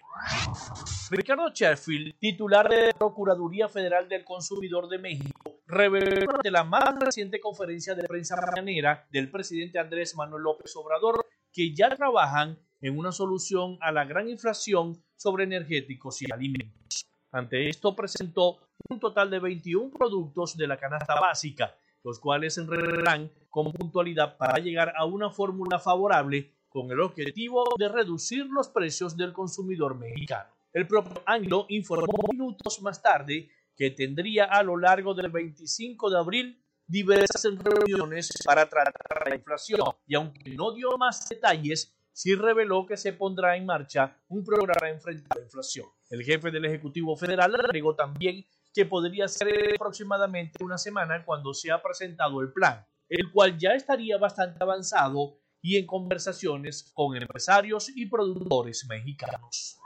Ricardo 1.11 1.51
Sheffield, 1.55 2.19
titular 2.19 2.69
de 2.69 2.87
la 2.87 2.93
Procuraduría 2.95 3.69
Federal 3.69 4.09
del 4.09 4.25
Consumidor 4.25 4.89
de 4.89 4.99
México, 4.99 5.61
reveló 5.67 6.25
durante 6.25 6.51
la 6.51 6.65
más 6.65 6.99
reciente 6.99 7.39
conferencia 7.39 7.95
de 7.95 8.09
prensa 8.09 8.35
mañanera 8.35 9.07
del 9.13 9.31
presidente 9.31 9.79
Andrés 9.79 10.17
Manuel 10.17 10.43
López 10.43 10.75
Obrador 10.75 11.25
que 11.53 11.73
ya 11.73 11.89
trabajan 11.91 12.59
en 12.81 12.99
una 12.99 13.13
solución 13.13 13.79
a 13.81 13.93
la 13.93 14.05
gran 14.05 14.29
inflación 14.29 15.01
sobre 15.17 15.45
energéticos 15.45 16.23
y 16.23 16.33
alimentos. 16.33 17.07
Ante 17.31 17.69
esto 17.69 17.95
presentó 17.95 18.59
un 18.89 18.99
total 18.99 19.31
de 19.31 19.39
21 19.39 19.91
productos 19.91 20.57
de 20.57 20.67
la 20.67 20.77
canasta 20.77 21.21
básica, 21.21 21.77
los 22.05 22.19
cuales 22.21 22.55
se 22.55 22.63
enredarán 22.63 23.31
con 23.51 23.73
puntualidad 23.73 24.37
para 24.37 24.59
llegar 24.59 24.93
a 24.97 25.05
una 25.05 25.31
fórmula 25.31 25.79
favorable 25.79 26.55
con 26.69 26.91
el 26.91 27.01
objetivo 27.01 27.65
de 27.79 27.89
reducir 27.89 28.47
los 28.47 28.69
precios 28.69 29.17
del 29.17 29.33
consumidor 29.33 29.97
mexicano. 29.97 30.51
El 30.73 30.87
propio 30.87 31.23
Anglo 31.27 31.67
informó 31.69 32.19
minutos 32.31 32.81
más 32.83 33.03
tarde 33.03 33.51
que 33.75 33.91
tendría 33.91 34.45
a 34.45 34.63
lo 34.63 34.77
largo 34.77 35.15
del 35.15 35.31
25 35.31 36.11
de 36.11 36.19
abril 36.19 36.63
diversas 36.87 37.45
reuniones 37.63 38.31
para 38.45 38.69
tratar 38.69 39.29
la 39.29 39.35
inflación 39.35 39.81
y 40.07 40.15
aunque 40.15 40.51
no 40.51 40.73
dio 40.73 40.97
más 40.99 41.29
detalles, 41.29 41.95
sí 42.13 42.35
reveló 42.35 42.87
que 42.87 42.97
se 42.97 43.13
pondrá 43.13 43.57
en 43.57 43.67
marcha 43.67 44.21
un 44.29 44.45
programa 44.45 44.75
para 44.75 44.91
enfrentar 44.91 45.39
la 45.39 45.45
inflación. 45.45 45.87
El 46.11 46.23
jefe 46.23 46.51
del 46.51 46.65
Ejecutivo 46.65 47.17
Federal 47.17 47.55
agregó 47.55 47.95
también 47.95 48.45
que 48.73 48.87
podría 48.87 49.29
ser 49.29 49.75
aproximadamente 49.75 50.63
una 50.63 50.79
semana 50.79 51.25
cuando 51.25 51.55
se 51.55 51.71
ha 51.71 51.83
presentado 51.83 52.41
el 52.41 52.53
plan, 52.53 52.87
el 53.09 53.31
cual 53.33 53.59
ya 53.59 53.71
estaría 53.73 54.19
bastante 54.19 54.63
avanzado 54.63 55.39
y 55.61 55.77
en 55.77 55.87
conversaciones 55.87 56.91
con 56.95 57.17
empresarios 57.17 57.91
y 57.95 58.07
productores 58.07 58.87
mexicanos. 58.89 59.79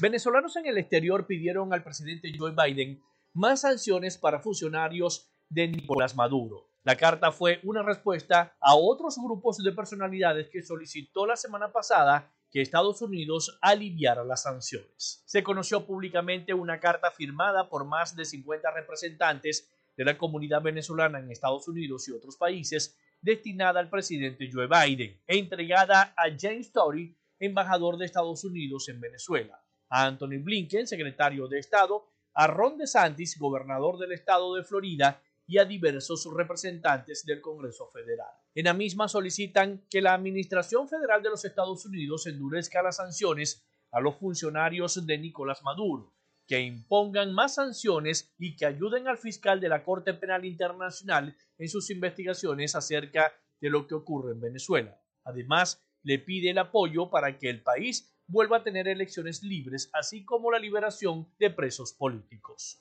Venezolanos 0.00 0.56
en 0.56 0.66
el 0.66 0.78
exterior 0.78 1.26
pidieron 1.26 1.72
al 1.72 1.82
presidente 1.82 2.32
Joe 2.36 2.52
Biden 2.52 3.00
más 3.32 3.62
sanciones 3.62 4.18
para 4.18 4.40
funcionarios 4.40 5.30
de 5.48 5.68
Nicolás 5.68 6.14
Maduro. 6.14 6.68
La 6.82 6.96
carta 6.96 7.32
fue 7.32 7.60
una 7.64 7.82
respuesta 7.82 8.56
a 8.60 8.76
otros 8.76 9.16
grupos 9.18 9.58
de 9.58 9.72
personalidades 9.72 10.48
que 10.52 10.62
solicitó 10.62 11.26
la 11.26 11.36
semana 11.36 11.72
pasada 11.72 12.32
que 12.56 12.62
Estados 12.62 13.02
Unidos 13.02 13.58
aliviara 13.60 14.24
las 14.24 14.44
sanciones. 14.44 15.22
Se 15.26 15.42
conoció 15.42 15.84
públicamente 15.84 16.54
una 16.54 16.80
carta 16.80 17.10
firmada 17.10 17.68
por 17.68 17.84
más 17.84 18.16
de 18.16 18.24
50 18.24 18.70
representantes 18.70 19.70
de 19.94 20.04
la 20.06 20.16
comunidad 20.16 20.62
venezolana 20.62 21.18
en 21.18 21.30
Estados 21.30 21.68
Unidos 21.68 22.08
y 22.08 22.12
otros 22.12 22.38
países 22.38 22.96
destinada 23.20 23.78
al 23.78 23.90
presidente 23.90 24.48
Joe 24.50 24.68
Biden 24.68 25.20
e 25.26 25.36
entregada 25.36 26.14
a 26.16 26.34
James 26.34 26.72
Tory, 26.72 27.14
embajador 27.40 27.98
de 27.98 28.06
Estados 28.06 28.42
Unidos 28.42 28.88
en 28.88 29.02
Venezuela, 29.02 29.62
a 29.90 30.06
Anthony 30.06 30.42
Blinken, 30.42 30.86
secretario 30.86 31.48
de 31.48 31.58
Estado, 31.58 32.06
a 32.32 32.46
Ron 32.46 32.78
DeSantis, 32.78 33.38
gobernador 33.38 33.98
del 33.98 34.12
estado 34.12 34.54
de 34.54 34.64
Florida, 34.64 35.20
y 35.46 35.58
a 35.58 35.64
diversos 35.64 36.28
representantes 36.34 37.24
del 37.24 37.40
Congreso 37.40 37.88
Federal. 37.92 38.30
En 38.54 38.64
la 38.64 38.74
misma 38.74 39.08
solicitan 39.08 39.86
que 39.88 40.02
la 40.02 40.14
Administración 40.14 40.88
Federal 40.88 41.22
de 41.22 41.30
los 41.30 41.44
Estados 41.44 41.86
Unidos 41.86 42.26
endurezca 42.26 42.82
las 42.82 42.96
sanciones 42.96 43.64
a 43.92 44.00
los 44.00 44.16
funcionarios 44.16 45.06
de 45.06 45.18
Nicolás 45.18 45.62
Maduro, 45.62 46.12
que 46.46 46.60
impongan 46.60 47.32
más 47.32 47.54
sanciones 47.54 48.34
y 48.38 48.56
que 48.56 48.66
ayuden 48.66 49.08
al 49.08 49.18
fiscal 49.18 49.60
de 49.60 49.68
la 49.68 49.84
Corte 49.84 50.14
Penal 50.14 50.44
Internacional 50.44 51.36
en 51.58 51.68
sus 51.68 51.90
investigaciones 51.90 52.74
acerca 52.74 53.32
de 53.60 53.70
lo 53.70 53.86
que 53.86 53.94
ocurre 53.94 54.32
en 54.32 54.40
Venezuela. 54.40 55.00
Además, 55.24 55.82
le 56.02 56.18
pide 56.18 56.50
el 56.50 56.58
apoyo 56.58 57.10
para 57.10 57.36
que 57.38 57.50
el 57.50 57.62
país 57.62 58.15
vuelva 58.28 58.58
a 58.58 58.62
tener 58.62 58.88
elecciones 58.88 59.42
libres, 59.42 59.90
así 59.92 60.24
como 60.24 60.50
la 60.50 60.58
liberación 60.58 61.28
de 61.38 61.50
presos 61.50 61.92
políticos. 61.92 62.80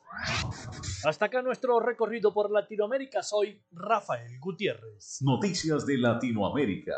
Hasta 1.05 1.25
acá 1.25 1.41
nuestro 1.41 1.79
recorrido 1.79 2.33
por 2.33 2.51
Latinoamérica. 2.51 3.21
Soy 3.21 3.61
Rafael 3.71 4.39
Gutiérrez. 4.39 5.19
Noticias 5.21 5.85
de 5.85 5.97
Latinoamérica. 5.97 6.95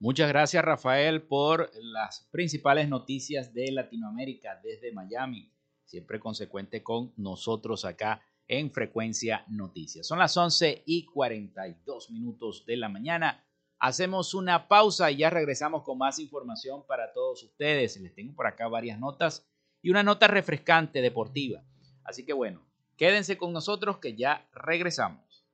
Muchas 0.00 0.28
gracias 0.28 0.64
Rafael 0.64 1.22
por 1.22 1.70
las 1.74 2.28
principales 2.30 2.88
noticias 2.88 3.52
de 3.52 3.72
Latinoamérica 3.72 4.60
desde 4.62 4.92
Miami, 4.92 5.52
siempre 5.84 6.20
consecuente 6.20 6.84
con 6.84 7.12
nosotros 7.16 7.84
acá 7.84 8.22
en 8.46 8.70
Frecuencia 8.70 9.44
Noticias. 9.48 10.06
Son 10.06 10.18
las 10.18 10.36
11 10.36 10.84
y 10.86 11.04
42 11.04 12.10
minutos 12.10 12.64
de 12.64 12.76
la 12.76 12.88
mañana. 12.88 13.44
Hacemos 13.80 14.34
una 14.34 14.66
pausa 14.66 15.10
y 15.10 15.18
ya 15.18 15.30
regresamos 15.30 15.84
con 15.84 15.98
más 15.98 16.18
información 16.18 16.84
para 16.86 17.12
todos 17.12 17.44
ustedes. 17.44 17.96
Les 18.00 18.14
tengo 18.14 18.34
por 18.34 18.46
acá 18.46 18.66
varias 18.66 18.98
notas 18.98 19.46
y 19.82 19.90
una 19.90 20.02
nota 20.02 20.26
refrescante 20.26 21.00
deportiva. 21.00 21.62
Así 22.02 22.24
que 22.24 22.32
bueno, 22.32 22.66
quédense 22.96 23.38
con 23.38 23.52
nosotros 23.52 23.98
que 23.98 24.16
ya 24.16 24.48
regresamos. 24.52 25.44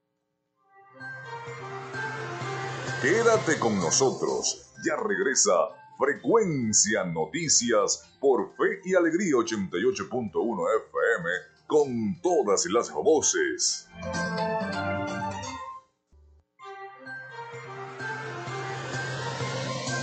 Quédate 3.02 3.58
con 3.58 3.78
nosotros. 3.78 4.72
Ya 4.86 4.96
regresa 4.96 5.52
Frecuencia 5.98 7.04
Noticias 7.04 8.10
por 8.20 8.56
Fe 8.56 8.80
y 8.84 8.94
Alegría 8.94 9.34
88.1 9.34 10.66
FM 10.88 11.28
con 11.66 12.20
todas 12.22 12.64
las 12.66 12.90
voces. 12.90 13.88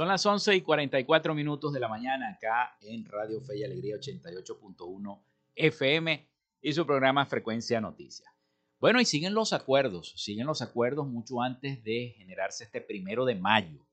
Son 0.00 0.08
las 0.08 0.24
11 0.24 0.56
y 0.56 0.62
44 0.62 1.34
minutos 1.34 1.74
de 1.74 1.78
la 1.78 1.86
mañana 1.86 2.30
acá 2.30 2.74
en 2.80 3.04
Radio 3.04 3.38
Fe 3.42 3.58
y 3.58 3.64
Alegría 3.64 3.96
88.1 3.96 5.22
FM 5.54 6.26
y 6.62 6.72
su 6.72 6.86
programa 6.86 7.26
Frecuencia 7.26 7.82
Noticias. 7.82 8.32
Bueno, 8.78 8.98
y 9.02 9.04
siguen 9.04 9.34
los 9.34 9.52
acuerdos, 9.52 10.14
siguen 10.16 10.46
los 10.46 10.62
acuerdos 10.62 11.06
mucho 11.06 11.42
antes 11.42 11.84
de 11.84 12.14
generarse 12.16 12.64
este 12.64 12.80
primero 12.80 13.26
de 13.26 13.34
mayo. 13.34 13.86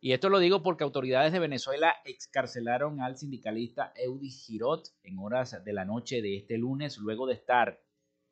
Y 0.00 0.12
esto 0.12 0.28
lo 0.28 0.38
digo 0.38 0.62
porque 0.62 0.84
autoridades 0.84 1.32
de 1.32 1.38
Venezuela 1.38 1.96
excarcelaron 2.04 3.00
al 3.00 3.16
sindicalista 3.16 3.94
Eudis 3.96 4.44
Girot 4.44 4.86
en 5.02 5.18
horas 5.18 5.64
de 5.64 5.72
la 5.72 5.86
noche 5.86 6.20
de 6.20 6.36
este 6.36 6.58
lunes, 6.58 6.98
luego 6.98 7.26
de 7.26 7.32
estar 7.32 7.82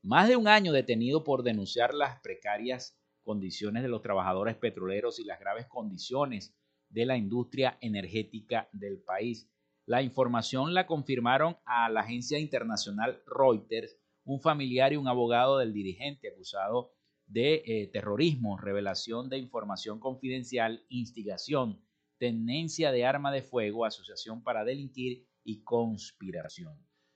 más 0.03 0.29
de 0.29 0.37
un 0.37 0.47
año 0.47 0.73
detenido 0.73 1.25
por 1.25 1.45
denunciar 1.45 1.95
las 1.95 2.21
precarias 2.21 2.95
condiciones 3.23 3.83
de 3.83 3.89
los 3.89 4.03
trabajadores 4.03 4.57
petroleros 4.57 5.19
y 5.19 5.25
las 5.25 5.41
graves 5.41 5.67
condiciones 5.67 6.58
de 6.89 7.07
la 7.07 7.17
industria 7.17 7.79
energética 7.81 8.69
del 8.73 9.01
país. 9.01 9.51
La 9.87 10.03
información 10.03 10.75
la 10.75 10.87
confirmaron 10.87 11.57
a 11.65 11.89
la 11.89 12.01
agencia 12.01 12.39
internacional 12.39 13.23
Reuters, 13.27 13.97
un 14.25 14.41
familiar 14.41 14.93
y 14.93 14.97
un 14.97 15.09
abogado 15.09 15.59
del 15.59 15.73
dirigente 15.73 16.29
acusado 16.29 16.93
de 17.27 17.63
eh, 17.67 17.87
terrorismo, 17.93 18.59
revelación 18.59 19.29
de 19.29 19.39
información 19.39 20.01
confidencial, 20.01 20.85
instigación, 20.89 21.83
tenencia 22.19 22.91
de 22.93 23.05
arma 23.05 23.33
de 23.33 23.43
fuego, 23.43 23.85
asociación 23.85 24.43
para 24.43 24.65
delinquir 24.65 25.27
y 25.45 25.63
conspiración. 25.63 26.75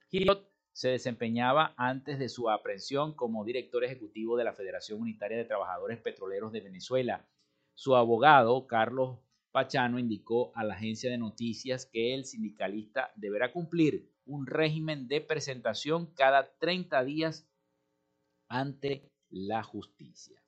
Girot 0.09 0.51
se 0.73 0.89
desempeñaba 0.89 1.75
antes 1.77 2.19
de 2.19 2.29
su 2.29 2.49
aprehensión 2.49 3.15
como 3.15 3.45
director 3.45 3.85
ejecutivo 3.85 4.37
de 4.37 4.45
la 4.45 4.55
Federación 4.55 5.01
Unitaria 5.01 5.37
de 5.37 5.45
Trabajadores 5.45 5.99
Petroleros 6.01 6.53
de 6.53 6.61
Venezuela. 6.61 7.29
Su 7.75 7.97
abogado, 7.97 8.67
Carlos 8.67 9.19
Pachano 9.53 9.99
indicó 9.99 10.51
a 10.55 10.65
la 10.65 10.75
agencia 10.75 11.11
de 11.11 11.19
noticias 11.19 11.87
que 11.87 12.15
el 12.15 12.25
sindicalista 12.25 13.13
deberá 13.17 13.53
cumplir 13.53 14.11
un 14.25 14.47
régimen 14.47 15.09
de 15.09 15.21
presentación 15.21 16.07
cada 16.15 16.57
30 16.59 17.05
días 17.05 17.47
ante 18.49 19.11
la 19.29 19.63
justicia. 19.63 20.43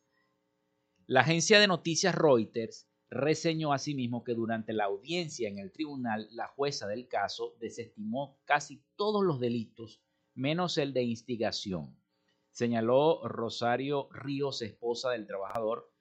La 1.07 1.21
agencia 1.21 1.61
de 1.61 1.67
noticias 1.67 2.15
Reuters 2.15 2.89
reseñó 3.11 3.73
asimismo 3.73 4.25
que 4.25 4.33
durante 4.33 4.73
la 4.73 4.85
audiencia 4.85 5.49
en 5.49 5.59
el 5.59 5.71
tribunal 5.71 6.29
la 6.33 6.49
jueza 6.49 6.87
del 6.89 7.07
caso 7.07 7.55
desestimó 7.61 8.39
casi 8.45 8.83
todos 8.97 9.23
los 9.23 9.39
delitos 9.39 10.01
menos 10.35 10.79
el 10.79 10.93
de 10.95 11.03
instigación. 11.03 11.95
Señaló 12.51 13.21
Rosario 13.29 14.09
Ríos, 14.11 14.63
esposa 14.63 15.11
del 15.11 15.27
trabajador, 15.27 15.94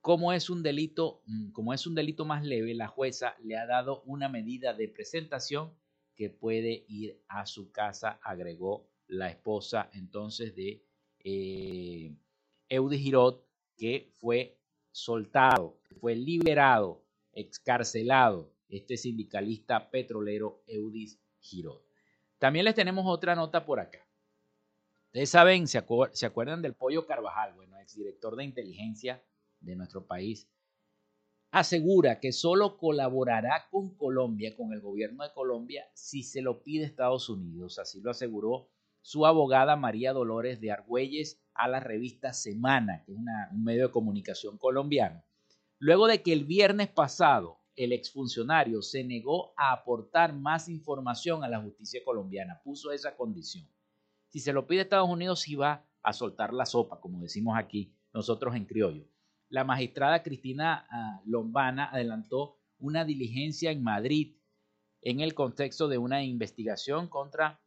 como 0.00 0.32
es 0.32 0.48
un 0.48 0.62
delito, 0.62 1.22
mm, 1.26 1.50
como 1.52 1.74
es 1.74 1.86
un 1.86 1.94
delito 1.94 2.24
más 2.24 2.44
leve, 2.44 2.74
la 2.74 2.88
jueza 2.88 3.36
le 3.42 3.56
ha 3.56 3.66
dado 3.66 4.02
una 4.06 4.28
medida 4.28 4.72
de 4.72 4.88
presentación 4.88 5.72
que 6.14 6.30
puede 6.30 6.84
ir 6.88 7.20
a 7.28 7.46
su 7.46 7.70
casa, 7.70 8.18
agregó 8.22 8.88
la 9.06 9.28
esposa 9.30 9.90
entonces 9.92 10.54
de 10.54 10.84
eh, 11.24 12.14
Girot, 12.68 13.46
que 13.76 14.12
fue 14.18 14.58
soltado, 14.90 15.78
fue 16.00 16.14
liberado, 16.14 17.04
excarcelado, 17.32 18.52
este 18.68 18.96
sindicalista 18.96 19.90
petrolero 19.90 20.62
Eudis 20.66 21.20
Girot. 21.40 21.84
También 22.38 22.64
les 22.64 22.74
tenemos 22.74 23.04
otra 23.06 23.34
nota 23.34 23.64
por 23.66 23.80
acá. 23.80 24.06
Ustedes 25.06 25.30
saben, 25.30 25.66
se 25.66 25.78
acuerdan 25.78 26.62
del 26.62 26.74
Pollo 26.74 27.04
Carvajal, 27.04 27.54
bueno, 27.54 27.78
exdirector 27.80 28.36
de 28.36 28.44
inteligencia 28.44 29.22
de 29.60 29.76
nuestro 29.76 30.06
país, 30.06 30.48
asegura 31.50 32.20
que 32.20 32.32
solo 32.32 32.78
colaborará 32.78 33.68
con 33.70 33.96
Colombia, 33.96 34.54
con 34.56 34.72
el 34.72 34.80
gobierno 34.80 35.24
de 35.24 35.32
Colombia, 35.32 35.84
si 35.94 36.22
se 36.22 36.42
lo 36.42 36.62
pide 36.62 36.84
Estados 36.84 37.28
Unidos. 37.28 37.78
Así 37.78 38.00
lo 38.00 38.10
aseguró 38.10 38.70
su 39.02 39.26
abogada 39.26 39.76
María 39.76 40.12
Dolores 40.12 40.60
de 40.60 40.70
Argüelles 40.70 41.42
a 41.54 41.68
la 41.68 41.80
revista 41.80 42.32
Semana, 42.32 43.02
que 43.04 43.12
es 43.12 43.18
un 43.18 43.64
medio 43.64 43.88
de 43.88 43.92
comunicación 43.92 44.58
colombiano. 44.58 45.22
Luego 45.78 46.06
de 46.06 46.22
que 46.22 46.32
el 46.32 46.44
viernes 46.44 46.88
pasado 46.88 47.58
el 47.76 47.92
exfuncionario 47.92 48.82
se 48.82 49.02
negó 49.04 49.54
a 49.56 49.72
aportar 49.72 50.34
más 50.34 50.68
información 50.68 51.42
a 51.42 51.48
la 51.48 51.62
justicia 51.62 52.02
colombiana, 52.04 52.60
puso 52.62 52.92
esa 52.92 53.16
condición. 53.16 53.66
Si 54.28 54.38
se 54.38 54.52
lo 54.52 54.66
pide 54.66 54.82
Estados 54.82 55.08
Unidos, 55.08 55.40
sí 55.40 55.54
va 55.54 55.88
a 56.02 56.12
soltar 56.12 56.52
la 56.52 56.66
sopa, 56.66 57.00
como 57.00 57.22
decimos 57.22 57.56
aquí 57.56 57.94
nosotros 58.12 58.54
en 58.54 58.66
criollo 58.66 59.06
la 59.50 59.64
magistrada 59.64 60.22
Cristina 60.22 60.86
ah, 60.88 61.20
Lombana 61.26 61.90
adelantó 61.92 62.58
una 62.78 63.04
diligencia 63.04 63.70
en 63.70 63.82
Madrid 63.82 64.36
en 65.02 65.20
el 65.20 65.34
contexto 65.34 65.88
de 65.88 65.98
una 65.98 66.22
investigación 66.22 67.08
contra 67.08 67.60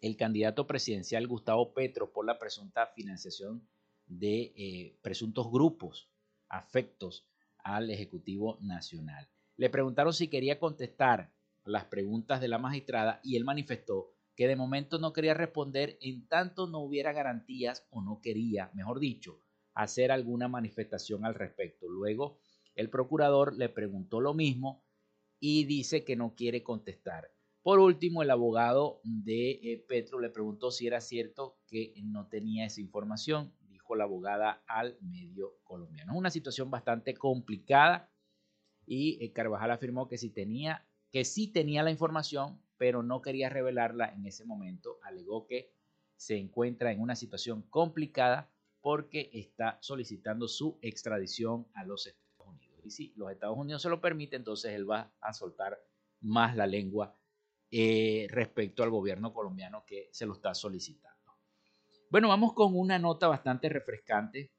el 0.00 0.16
candidato 0.16 0.66
presidencial 0.66 1.26
Gustavo 1.26 1.74
Petro 1.74 2.12
por 2.12 2.24
la 2.24 2.38
presunta 2.38 2.86
financiación 2.94 3.68
de 4.06 4.52
eh, 4.56 4.98
presuntos 5.02 5.50
grupos 5.50 6.10
afectos 6.48 7.26
al 7.58 7.90
Ejecutivo 7.90 8.58
Nacional. 8.60 9.28
Le 9.56 9.70
preguntaron 9.70 10.12
si 10.12 10.28
quería 10.28 10.58
contestar 10.58 11.32
las 11.64 11.86
preguntas 11.86 12.40
de 12.40 12.48
la 12.48 12.58
magistrada 12.58 13.20
y 13.24 13.36
él 13.36 13.44
manifestó 13.44 14.12
que 14.36 14.46
de 14.46 14.56
momento 14.56 14.98
no 14.98 15.12
quería 15.12 15.34
responder 15.34 15.96
en 16.00 16.28
tanto 16.28 16.66
no 16.66 16.80
hubiera 16.80 17.12
garantías 17.12 17.86
o 17.90 18.02
no 18.02 18.20
quería, 18.20 18.70
mejor 18.74 19.00
dicho, 19.00 19.43
hacer 19.74 20.12
alguna 20.12 20.48
manifestación 20.48 21.24
al 21.24 21.34
respecto. 21.34 21.88
Luego, 21.88 22.38
el 22.74 22.90
procurador 22.90 23.54
le 23.54 23.68
preguntó 23.68 24.20
lo 24.20 24.34
mismo 24.34 24.84
y 25.40 25.64
dice 25.64 26.04
que 26.04 26.16
no 26.16 26.34
quiere 26.34 26.62
contestar. 26.62 27.30
Por 27.62 27.78
último, 27.78 28.22
el 28.22 28.30
abogado 28.30 29.00
de 29.04 29.52
eh, 29.52 29.84
Petro 29.88 30.20
le 30.20 30.30
preguntó 30.30 30.70
si 30.70 30.86
era 30.86 31.00
cierto 31.00 31.58
que 31.66 31.94
no 32.04 32.28
tenía 32.28 32.66
esa 32.66 32.80
información, 32.80 33.54
dijo 33.68 33.96
la 33.96 34.04
abogada 34.04 34.62
al 34.66 34.98
medio 35.00 35.58
colombiano. 35.64 36.12
Es 36.12 36.18
una 36.18 36.30
situación 36.30 36.70
bastante 36.70 37.14
complicada 37.14 38.12
y 38.86 39.18
eh, 39.24 39.32
Carvajal 39.32 39.70
afirmó 39.70 40.08
que 40.08 40.18
sí 40.18 40.30
tenía 40.30 40.86
que 41.10 41.24
sí 41.24 41.46
tenía 41.46 41.84
la 41.84 41.92
información, 41.92 42.60
pero 42.76 43.04
no 43.04 43.22
quería 43.22 43.48
revelarla 43.48 44.12
en 44.12 44.26
ese 44.26 44.44
momento. 44.44 44.98
Alegó 45.04 45.46
que 45.46 45.72
se 46.16 46.36
encuentra 46.38 46.90
en 46.90 47.00
una 47.00 47.14
situación 47.14 47.62
complicada 47.70 48.52
porque 48.84 49.30
está 49.32 49.78
solicitando 49.80 50.46
su 50.46 50.78
extradición 50.82 51.66
a 51.72 51.86
los 51.86 52.06
Estados 52.06 52.46
Unidos. 52.46 52.80
Y 52.84 52.90
si 52.90 53.14
los 53.16 53.32
Estados 53.32 53.56
Unidos 53.56 53.80
se 53.80 53.88
lo 53.88 53.98
permiten, 53.98 54.42
entonces 54.42 54.74
él 54.74 54.88
va 54.88 55.10
a 55.22 55.32
soltar 55.32 55.82
más 56.20 56.54
la 56.54 56.66
lengua 56.66 57.18
eh, 57.70 58.26
respecto 58.28 58.82
al 58.82 58.90
gobierno 58.90 59.32
colombiano 59.32 59.86
que 59.86 60.10
se 60.12 60.26
lo 60.26 60.34
está 60.34 60.54
solicitando. 60.54 61.32
Bueno, 62.10 62.28
vamos 62.28 62.52
con 62.52 62.76
una 62.78 62.98
nota 62.98 63.26
bastante 63.26 63.70
refrescante. 63.70 64.52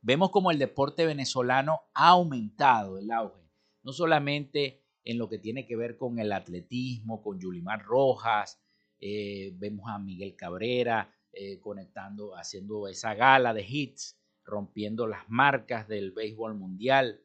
Vemos 0.00 0.30
como 0.30 0.52
el 0.52 0.58
deporte 0.60 1.04
venezolano 1.04 1.80
ha 1.92 2.10
aumentado 2.10 2.98
el 2.98 3.10
auge, 3.10 3.50
no 3.82 3.92
solamente 3.92 4.84
en 5.02 5.18
lo 5.18 5.28
que 5.28 5.38
tiene 5.38 5.66
que 5.66 5.74
ver 5.74 5.96
con 5.96 6.20
el 6.20 6.30
atletismo, 6.30 7.20
con 7.20 7.40
Yulimar 7.40 7.82
Rojas, 7.82 8.62
eh, 9.00 9.50
vemos 9.54 9.90
a 9.90 9.98
Miguel 9.98 10.36
Cabrera 10.36 11.12
eh, 11.32 11.60
conectando, 11.60 12.36
haciendo 12.36 12.88
esa 12.88 13.14
gala 13.14 13.54
de 13.54 13.64
hits, 13.66 14.18
rompiendo 14.44 15.06
las 15.06 15.28
marcas 15.28 15.88
del 15.88 16.12
béisbol 16.12 16.54
mundial. 16.54 17.22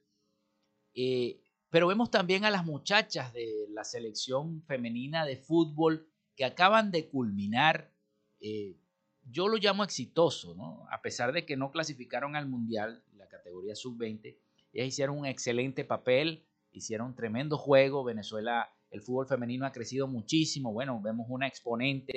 Eh, 0.94 1.42
pero 1.70 1.88
vemos 1.88 2.12
también 2.12 2.46
a 2.46 2.52
las 2.52 2.66
muchachas 2.66 3.34
de 3.34 3.68
la 3.70 3.84
selección 3.84 4.64
femenina 4.64 5.26
de 5.26 5.38
fútbol 5.38 6.08
que 6.36 6.46
acaban 6.46 6.92
de 6.92 7.10
culminar, 7.10 7.92
yo 9.30 9.48
lo 9.48 9.58
llamo 9.58 9.84
exitoso. 9.84 10.56
A 10.92 11.02
pesar 11.02 11.34
de 11.34 11.46
que 11.46 11.58
no 11.58 11.72
clasificaron 11.72 12.36
al 12.36 12.48
mundial, 12.48 13.04
la 13.18 13.28
categoría 13.28 13.76
sub-20, 13.76 14.38
ellas 14.74 14.88
hicieron 14.88 15.18
un 15.18 15.26
excelente 15.26 15.84
papel, 15.84 16.46
hicieron 16.72 17.08
un 17.08 17.16
tremendo 17.16 17.58
juego. 17.58 18.04
Venezuela, 18.04 18.70
el 18.92 19.02
fútbol 19.02 19.28
femenino 19.28 19.66
ha 19.66 19.72
crecido 19.72 20.08
muchísimo. 20.08 20.74
Bueno, 20.74 21.02
vemos 21.02 21.28
una 21.30 21.48
exponente 21.48 22.14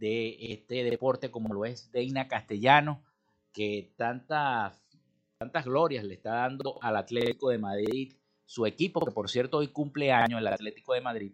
de 0.00 0.52
este 0.52 0.82
deporte 0.82 1.30
como 1.30 1.52
lo 1.52 1.66
es 1.66 1.92
Deina 1.92 2.26
Castellano, 2.26 3.04
que 3.52 3.92
tantas, 3.96 4.82
tantas 5.38 5.64
glorias 5.66 6.04
le 6.04 6.14
está 6.14 6.30
dando 6.30 6.82
al 6.82 6.96
Atlético 6.96 7.50
de 7.50 7.58
Madrid, 7.58 8.14
su 8.46 8.66
equipo, 8.66 9.04
que 9.04 9.12
por 9.12 9.28
cierto 9.28 9.58
hoy 9.58 9.68
cumple 9.68 10.10
año, 10.10 10.38
el 10.38 10.46
Atlético 10.46 10.94
de 10.94 11.02
Madrid. 11.02 11.32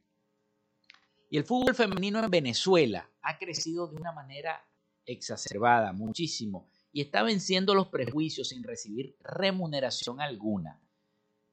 Y 1.31 1.39
el 1.39 1.45
fútbol 1.45 1.75
femenino 1.75 2.23
en 2.23 2.31
Venezuela 2.31 3.09
ha 3.23 3.39
crecido 3.39 3.87
de 3.87 3.97
una 3.97 4.13
manera 4.13 4.67
exacerbada, 5.07 5.93
muchísimo, 5.93 6.69
y 6.93 7.01
está 7.01 7.23
venciendo 7.23 7.75
los 7.75 7.89
prejuicios 7.89 8.49
sin 8.49 8.65
recibir 8.65 9.17
remuneración 9.21 10.21
alguna. 10.21 10.81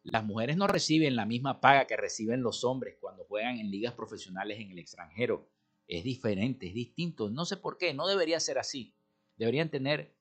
Las 0.02 0.24
mujeres 0.26 0.58
no 0.58 0.68
reciben 0.68 1.16
la 1.16 1.26
misma 1.26 1.62
paga 1.62 1.86
que 1.86 1.96
reciben 1.96 2.42
los 2.42 2.64
hombres 2.64 2.98
cuando 3.00 3.24
juegan 3.26 3.58
en 3.58 3.70
ligas 3.70 3.94
profesionales 3.94 4.60
en 4.60 4.72
el 4.72 4.80
extranjero. 4.80 5.48
Es 5.88 6.04
diferente, 6.04 6.68
es 6.68 6.74
distinto. 6.74 7.30
No 7.30 7.46
sé 7.46 7.58
por 7.58 7.78
qué, 7.78 7.94
no 7.94 8.08
debería 8.08 8.40
ser 8.40 8.58
así. 8.58 8.94
Deberían 9.38 9.70
tener 9.70 10.14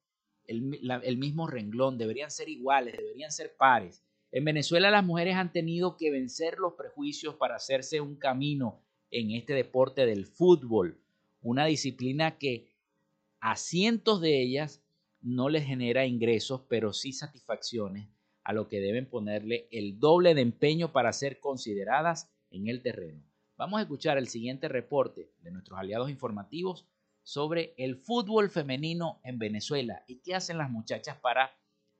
el, 0.46 1.16
mismo 1.16 1.46
renglón, 1.46 1.98
deberían 1.98 2.31
ser 2.31 2.48
iguales, 2.48 2.96
deberían 2.96 3.31
ser 3.31 3.55
pares. 3.57 4.03
En 4.33 4.44
Venezuela 4.44 4.90
las 4.90 5.05
mujeres 5.05 5.37
han 5.37 5.53
tenido 5.53 5.96
que 5.96 6.11
vencer 6.11 6.59
los 6.59 6.75
prejuicios 6.75 7.35
para 7.37 7.57
hacerse 7.57 8.01
un 8.01 8.16
camino 8.16 8.81
en 9.11 9.31
este 9.33 9.53
deporte 9.53 10.07
del 10.07 10.27
fútbol, 10.27 10.98
una 11.42 11.66
disciplina 11.66 12.38
que 12.38 12.68
a 13.40 13.57
cientos 13.57 14.20
de 14.20 14.42
ellas 14.42 14.83
no 15.20 15.48
les 15.48 15.64
genera 15.64 16.07
ingresos, 16.07 16.62
pero 16.68 16.92
sí 16.92 17.12
satisfacciones 17.12 18.09
a 18.42 18.53
lo 18.53 18.68
que 18.68 18.81
deben 18.81 19.09
ponerle 19.09 19.68
el 19.70 20.01
doble 20.01 20.35
de 20.35 20.40
empeño 20.40 20.92
para 20.92 21.12
ser 21.12 21.38
consideradas 21.38 22.31
en 22.51 22.68
el 22.68 22.83
terreno. 22.83 23.22
Vamos 23.57 23.79
a 23.79 23.83
escuchar 23.83 24.19
el 24.19 24.29
siguiente 24.29 24.69
reporte 24.69 25.33
de 25.41 25.51
nuestros 25.51 25.79
aliados 25.79 26.11
informativos 26.11 26.87
sobre 27.23 27.75
el 27.77 27.97
fútbol 27.97 28.51
femenino 28.51 29.21
en 29.25 29.38
Venezuela 29.38 30.03
y 30.07 30.21
qué 30.21 30.35
hacen 30.35 30.59
las 30.59 30.71
muchachas 30.71 31.19
para 31.19 31.51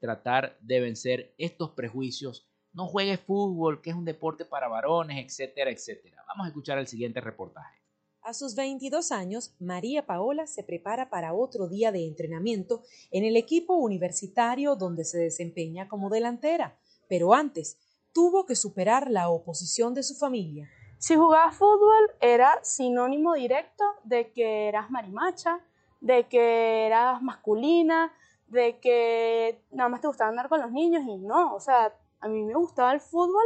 tratar 0.01 0.59
de 0.61 0.81
vencer 0.81 1.35
estos 1.39 1.71
prejuicios. 1.71 2.49
No 2.73 2.87
juegues 2.87 3.21
fútbol, 3.21 3.83
que 3.83 3.91
es 3.91 3.97
un 3.97 4.05
deporte 4.05 4.45
para 4.45 4.67
varones, 4.67 5.25
etcétera, 5.25 5.71
etcétera. 5.71 6.25
Vamos 6.27 6.47
a 6.47 6.49
escuchar 6.49 6.79
el 6.79 6.89
siguiente 6.89 7.21
reportaje. 7.21 7.83
A 8.23 8.35
sus 8.35 8.55
22 8.55 9.13
años, 9.13 9.55
María 9.59 10.07
Paola 10.07 10.47
se 10.47 10.63
prepara 10.65 11.11
para 11.11 11.35
otro 11.35 11.69
día 11.69 11.93
de 11.93 12.07
entrenamiento 12.07 12.83
en 13.11 13.25
el 13.25 13.37
equipo 13.37 13.75
universitario 13.75 14.75
donde 14.75 15.05
se 15.05 15.19
desempeña 15.19 15.89
como 15.89 16.09
delantera, 16.09 16.79
pero 17.09 17.35
antes 17.35 17.79
tuvo 18.13 18.47
que 18.47 18.57
superar 18.57 19.11
la 19.11 19.29
oposición 19.29 19.93
de 19.93 20.03
su 20.03 20.15
familia. 20.15 20.71
Si 21.03 21.17
jugabas 21.17 21.57
fútbol 21.57 22.13
era 22.21 22.61
sinónimo 22.63 23.35
directo 23.35 23.83
de 24.05 24.31
que 24.31 24.69
eras 24.69 24.89
marimacha, 24.89 25.59
de 26.01 26.29
que 26.29 26.87
eras 26.87 27.21
masculina, 27.21 28.13
de 28.47 28.79
que 28.79 29.61
nada 29.73 29.89
más 29.89 30.01
te 30.01 30.07
gustaba 30.07 30.31
andar 30.31 30.49
con 30.49 30.61
los 30.61 30.71
niños 30.71 31.03
y 31.05 31.17
no, 31.17 31.57
o 31.57 31.59
sea, 31.59 31.93
a 32.21 32.29
mí 32.29 32.45
me 32.45 32.55
gustaba 32.55 32.93
el 32.93 33.01
fútbol 33.01 33.43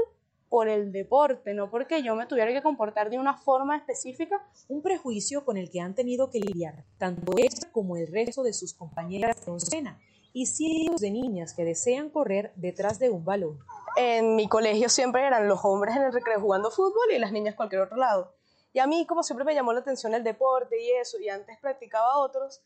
por 0.50 0.68
el 0.68 0.92
deporte, 0.92 1.54
no 1.54 1.70
porque 1.70 2.02
yo 2.02 2.14
me 2.14 2.26
tuviera 2.26 2.52
que 2.52 2.60
comportar 2.62 3.08
de 3.08 3.18
una 3.18 3.38
forma 3.38 3.74
específica. 3.74 4.46
Un 4.68 4.82
prejuicio 4.82 5.46
con 5.46 5.56
el 5.56 5.70
que 5.70 5.80
han 5.80 5.94
tenido 5.94 6.28
que 6.28 6.40
lidiar 6.40 6.84
tanto 6.98 7.32
ella 7.38 7.72
como 7.72 7.96
el 7.96 8.06
resto 8.06 8.42
de 8.42 8.52
sus 8.52 8.74
compañeras 8.74 9.46
de 9.46 9.56
escena 9.56 9.98
y 10.36 10.44
cientos 10.44 11.00
de 11.00 11.10
niñas 11.10 11.54
que 11.54 11.64
desean 11.64 12.10
correr 12.10 12.52
detrás 12.56 12.98
de 12.98 13.08
un 13.08 13.24
balón. 13.24 13.58
En 13.96 14.36
mi 14.36 14.48
colegio 14.48 14.90
siempre 14.90 15.26
eran 15.26 15.48
los 15.48 15.64
hombres 15.64 15.96
en 15.96 16.02
el 16.02 16.12
recreo 16.12 16.38
jugando 16.38 16.70
fútbol 16.70 17.10
y 17.10 17.18
las 17.18 17.32
niñas 17.32 17.54
cualquier 17.54 17.80
otro 17.80 17.96
lado. 17.96 18.34
Y 18.74 18.78
a 18.78 18.86
mí 18.86 19.06
como 19.06 19.22
siempre 19.22 19.46
me 19.46 19.54
llamó 19.54 19.72
la 19.72 19.80
atención 19.80 20.12
el 20.12 20.22
deporte 20.22 20.78
y 20.78 20.90
eso, 21.00 21.18
y 21.18 21.30
antes 21.30 21.56
practicaba 21.58 22.18
otros, 22.18 22.60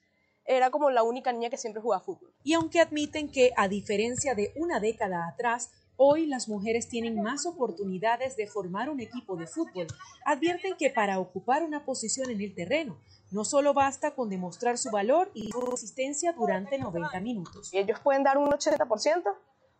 era 0.45 0.73
como 0.73 0.91
la 0.91 1.05
única 1.05 1.31
niña 1.31 1.49
que 1.49 1.57
siempre 1.57 1.81
jugaba 1.81 2.03
fútbol. 2.03 2.35
Y 2.43 2.55
aunque 2.55 2.81
admiten 2.81 3.31
que, 3.31 3.53
a 3.57 3.69
diferencia 3.69 4.35
de 4.35 4.53
una 4.57 4.81
década 4.81 5.29
atrás, 5.29 5.71
Hoy 6.03 6.25
las 6.25 6.49
mujeres 6.49 6.89
tienen 6.89 7.23
más 7.23 7.45
oportunidades 7.45 8.35
de 8.35 8.47
formar 8.47 8.89
un 8.89 9.01
equipo 9.01 9.37
de 9.37 9.47
fútbol. 9.47 9.87
Advierten 10.25 10.75
que 10.79 10.89
para 10.89 11.19
ocupar 11.19 11.63
una 11.63 11.85
posición 11.85 12.31
en 12.31 12.41
el 12.41 12.55
terreno, 12.55 12.99
no 13.31 13.45
solo 13.45 13.75
basta 13.75 14.15
con 14.15 14.29
demostrar 14.29 14.79
su 14.79 14.91
valor 14.91 15.31
y 15.35 15.51
su 15.51 15.61
resistencia 15.61 16.33
durante 16.33 16.79
90 16.79 17.21
minutos. 17.21 17.73
Y 17.73 17.79
ellos 17.79 18.01
pueden 18.01 18.25
dar 18.25 18.39
un 18.39 18.49
80%, 18.49 19.23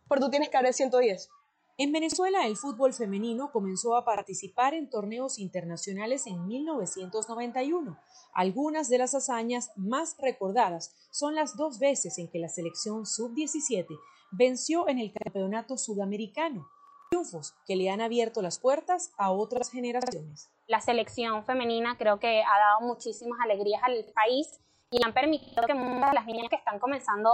pero 0.07 0.21
tú 0.21 0.29
tienes 0.29 0.49
que 0.49 0.57
dar 0.57 0.65
el 0.65 0.73
110. 0.73 1.29
En 1.77 1.91
Venezuela, 1.91 2.45
el 2.45 2.57
fútbol 2.57 2.93
femenino 2.93 3.51
comenzó 3.51 3.95
a 3.95 4.05
participar 4.05 4.73
en 4.73 4.89
torneos 4.89 5.39
internacionales 5.39 6.27
en 6.27 6.45
1991. 6.45 7.97
Algunas 8.33 8.87
de 8.89 8.97
las 8.97 9.15
hazañas 9.15 9.71
más 9.75 10.15
recordadas 10.19 10.95
son 11.11 11.35
las 11.35 11.57
dos 11.57 11.79
veces 11.79 12.17
en 12.19 12.29
que 12.29 12.39
la 12.39 12.49
selección 12.49 13.05
sub-17 13.05 13.87
venció 14.31 14.87
en 14.87 14.99
el 14.99 15.11
Campeonato 15.11 15.77
Sudamericano, 15.77 16.67
triunfos 17.11 17.53
que 17.65 17.75
le 17.75 17.89
han 17.89 17.99
abierto 17.99 18.41
las 18.41 18.57
puertas 18.57 19.11
a 19.17 19.31
otras 19.31 19.69
generaciones. 19.69 20.49
La 20.67 20.79
selección 20.79 21.43
femenina 21.43 21.97
creo 21.97 22.19
que 22.19 22.41
ha 22.41 22.59
dado 22.59 22.87
muchísimas 22.87 23.37
alegrías 23.43 23.83
al 23.83 24.05
país 24.15 24.61
y 24.89 25.05
han 25.05 25.13
permitido 25.13 25.61
que 25.67 25.73
muchas 25.73 26.11
de 26.11 26.15
las 26.15 26.25
niñas 26.25 26.47
que 26.49 26.55
están 26.55 26.79
comenzando 26.79 27.33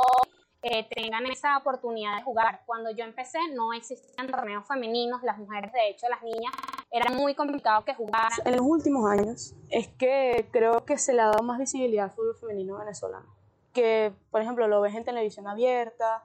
eh, 0.63 0.87
tengan 0.89 1.27
esa 1.27 1.57
oportunidad 1.57 2.17
de 2.17 2.23
jugar. 2.23 2.63
Cuando 2.65 2.89
yo 2.89 3.05
empecé 3.05 3.37
no 3.53 3.71
existían 3.73 4.27
torneos 4.27 4.67
femeninos, 4.67 5.21
las 5.21 5.37
mujeres, 5.37 5.71
de 5.71 5.89
hecho 5.89 6.09
las 6.09 6.23
niñas, 6.23 6.51
era 6.89 7.13
muy 7.13 7.35
complicado 7.35 7.85
que 7.85 7.93
jugaran. 7.93 8.31
En 8.45 8.57
los 8.57 8.65
últimos 8.65 9.07
años 9.07 9.53
es 9.69 9.89
que 9.89 10.49
creo 10.51 10.85
que 10.85 10.97
se 10.97 11.13
le 11.13 11.21
ha 11.21 11.25
dado 11.25 11.43
más 11.43 11.59
visibilidad 11.59 12.05
al 12.05 12.11
fútbol 12.11 12.35
femenino 12.35 12.79
venezolano. 12.79 13.35
Que, 13.73 14.11
por 14.31 14.41
ejemplo, 14.41 14.67
lo 14.67 14.81
ves 14.81 14.95
en 14.95 15.05
televisión 15.05 15.47
abierta, 15.47 16.23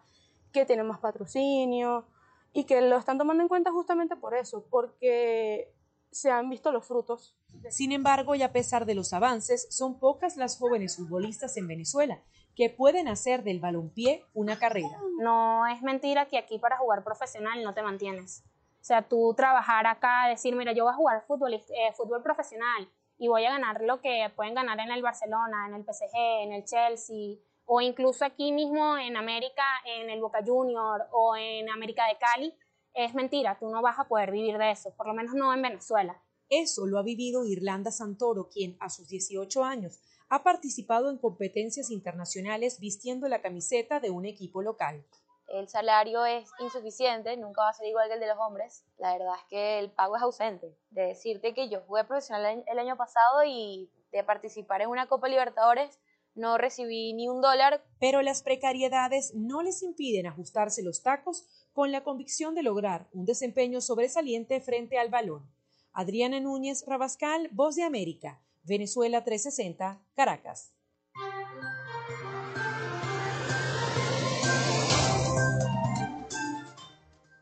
que 0.52 0.64
tienen 0.64 0.86
más 0.86 1.00
patrocinio 1.00 2.06
y 2.52 2.64
que 2.64 2.80
lo 2.80 2.96
están 2.96 3.18
tomando 3.18 3.42
en 3.42 3.48
cuenta 3.48 3.70
justamente 3.70 4.16
por 4.16 4.34
eso, 4.34 4.66
porque 4.70 5.74
se 6.10 6.30
han 6.30 6.50
visto 6.50 6.70
los 6.72 6.86
frutos. 6.86 7.36
Sin 7.70 7.92
embargo, 7.92 8.34
y 8.34 8.42
a 8.42 8.52
pesar 8.52 8.84
de 8.84 8.94
los 8.94 9.12
avances, 9.12 9.66
son 9.70 9.98
pocas 9.98 10.36
las 10.36 10.58
jóvenes 10.58 10.96
futbolistas 10.96 11.56
en 11.56 11.66
Venezuela 11.66 12.22
que 12.54 12.68
pueden 12.68 13.08
hacer 13.08 13.42
del 13.42 13.60
balompié 13.60 14.26
una 14.34 14.58
carrera. 14.58 15.00
No 15.18 15.66
es 15.66 15.82
mentira 15.82 16.26
que 16.26 16.36
aquí 16.36 16.58
para 16.58 16.76
jugar 16.76 17.02
profesional 17.02 17.62
no 17.62 17.72
te 17.72 17.82
mantienes. 17.82 18.44
O 18.82 18.84
sea, 18.84 19.02
tú 19.02 19.32
trabajar 19.34 19.86
acá, 19.86 20.26
decir, 20.28 20.54
mira, 20.54 20.72
yo 20.72 20.84
voy 20.84 20.92
a 20.92 20.96
jugar 20.96 21.24
fútbol, 21.26 21.54
eh, 21.54 21.62
fútbol 21.96 22.22
profesional 22.22 22.88
y 23.16 23.28
voy 23.28 23.44
a 23.46 23.52
ganar 23.52 23.80
lo 23.80 24.00
que 24.00 24.30
pueden 24.34 24.54
ganar 24.54 24.80
en 24.80 24.90
el 24.90 25.00
Barcelona, 25.00 25.68
en 25.68 25.74
el 25.74 25.84
PSG, 25.84 26.16
en 26.42 26.52
el 26.52 26.64
Chelsea, 26.64 27.36
o 27.64 27.80
incluso 27.80 28.24
aquí 28.24 28.52
mismo 28.52 28.96
en 28.98 29.16
América, 29.16 29.64
en 29.86 30.10
el 30.10 30.20
Boca 30.20 30.42
Junior 30.44 31.06
o 31.12 31.36
en 31.36 31.70
América 31.70 32.06
de 32.08 32.18
Cali, 32.18 32.54
es 32.94 33.14
mentira, 33.14 33.58
tú 33.58 33.68
no 33.68 33.80
vas 33.80 33.98
a 33.98 34.04
poder 34.04 34.30
vivir 34.30 34.58
de 34.58 34.70
eso, 34.70 34.94
por 34.96 35.06
lo 35.06 35.14
menos 35.14 35.34
no 35.34 35.52
en 35.54 35.62
Venezuela. 35.62 36.22
Eso 36.48 36.86
lo 36.86 36.98
ha 36.98 37.02
vivido 37.02 37.46
Irlanda 37.46 37.90
Santoro, 37.90 38.48
quien 38.48 38.76
a 38.80 38.90
sus 38.90 39.08
18 39.08 39.64
años 39.64 40.00
ha 40.28 40.42
participado 40.42 41.10
en 41.10 41.18
competencias 41.18 41.90
internacionales 41.90 42.80
vistiendo 42.80 43.28
la 43.28 43.42
camiseta 43.42 44.00
de 44.00 44.10
un 44.10 44.26
equipo 44.26 44.62
local. 44.62 45.04
El 45.48 45.68
salario 45.68 46.24
es 46.24 46.50
insuficiente, 46.58 47.36
nunca 47.36 47.62
va 47.62 47.68
a 47.68 47.74
ser 47.74 47.86
igual 47.86 48.08
que 48.08 48.14
el 48.14 48.20
de 48.20 48.28
los 48.28 48.38
hombres. 48.38 48.84
La 48.96 49.12
verdad 49.12 49.34
es 49.36 49.44
que 49.50 49.78
el 49.78 49.90
pago 49.90 50.16
es 50.16 50.22
ausente. 50.22 50.74
De 50.88 51.02
decirte 51.02 51.52
que 51.52 51.68
yo 51.68 51.82
jugué 51.82 52.04
profesional 52.04 52.64
el 52.66 52.78
año 52.78 52.96
pasado 52.96 53.44
y 53.44 53.90
de 54.10 54.24
participar 54.24 54.80
en 54.80 54.88
una 54.88 55.08
Copa 55.08 55.28
Libertadores 55.28 56.00
no 56.34 56.58
recibí 56.58 57.12
ni 57.12 57.28
un 57.28 57.40
dólar. 57.40 57.84
Pero 57.98 58.22
las 58.22 58.42
precariedades 58.42 59.34
no 59.34 59.62
les 59.62 59.82
impiden 59.82 60.26
ajustarse 60.26 60.82
los 60.82 61.02
tacos 61.02 61.46
con 61.72 61.92
la 61.92 62.04
convicción 62.04 62.54
de 62.54 62.62
lograr 62.62 63.08
un 63.12 63.24
desempeño 63.24 63.80
sobresaliente 63.80 64.60
frente 64.60 64.98
al 64.98 65.08
balón. 65.08 65.48
Adriana 65.92 66.40
Núñez 66.40 66.84
Rabascal, 66.86 67.48
Voz 67.52 67.76
de 67.76 67.82
América, 67.82 68.40
Venezuela 68.62 69.24
360, 69.24 70.00
Caracas. 70.14 70.72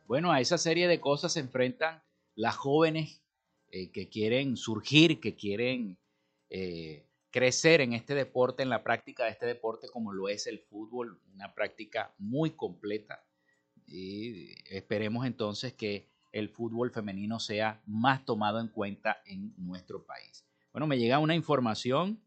Bueno, 0.06 0.32
a 0.32 0.40
esa 0.40 0.58
serie 0.58 0.88
de 0.88 1.00
cosas 1.00 1.34
se 1.34 1.40
enfrentan 1.40 2.02
las 2.34 2.56
jóvenes 2.56 3.22
eh, 3.68 3.92
que 3.92 4.08
quieren 4.08 4.56
surgir, 4.56 5.20
que 5.20 5.36
quieren 5.36 5.98
eh, 6.48 7.06
crecer 7.30 7.80
en 7.80 7.92
este 7.92 8.14
deporte, 8.14 8.62
en 8.62 8.68
la 8.68 8.82
práctica 8.82 9.24
de 9.24 9.30
este 9.30 9.46
deporte 9.46 9.88
como 9.92 10.12
lo 10.12 10.28
es 10.28 10.46
el 10.46 10.60
fútbol, 10.60 11.20
una 11.34 11.54
práctica 11.54 12.14
muy 12.18 12.50
completa. 12.50 13.24
Y 13.86 14.54
esperemos 14.74 15.26
entonces 15.26 15.72
que 15.72 16.10
el 16.32 16.48
fútbol 16.48 16.90
femenino 16.92 17.40
sea 17.40 17.82
más 17.86 18.24
tomado 18.24 18.60
en 18.60 18.68
cuenta 18.68 19.22
en 19.26 19.54
nuestro 19.56 20.04
país. 20.04 20.46
Bueno, 20.72 20.86
me 20.86 20.98
llega 20.98 21.18
una 21.18 21.34
información 21.34 22.22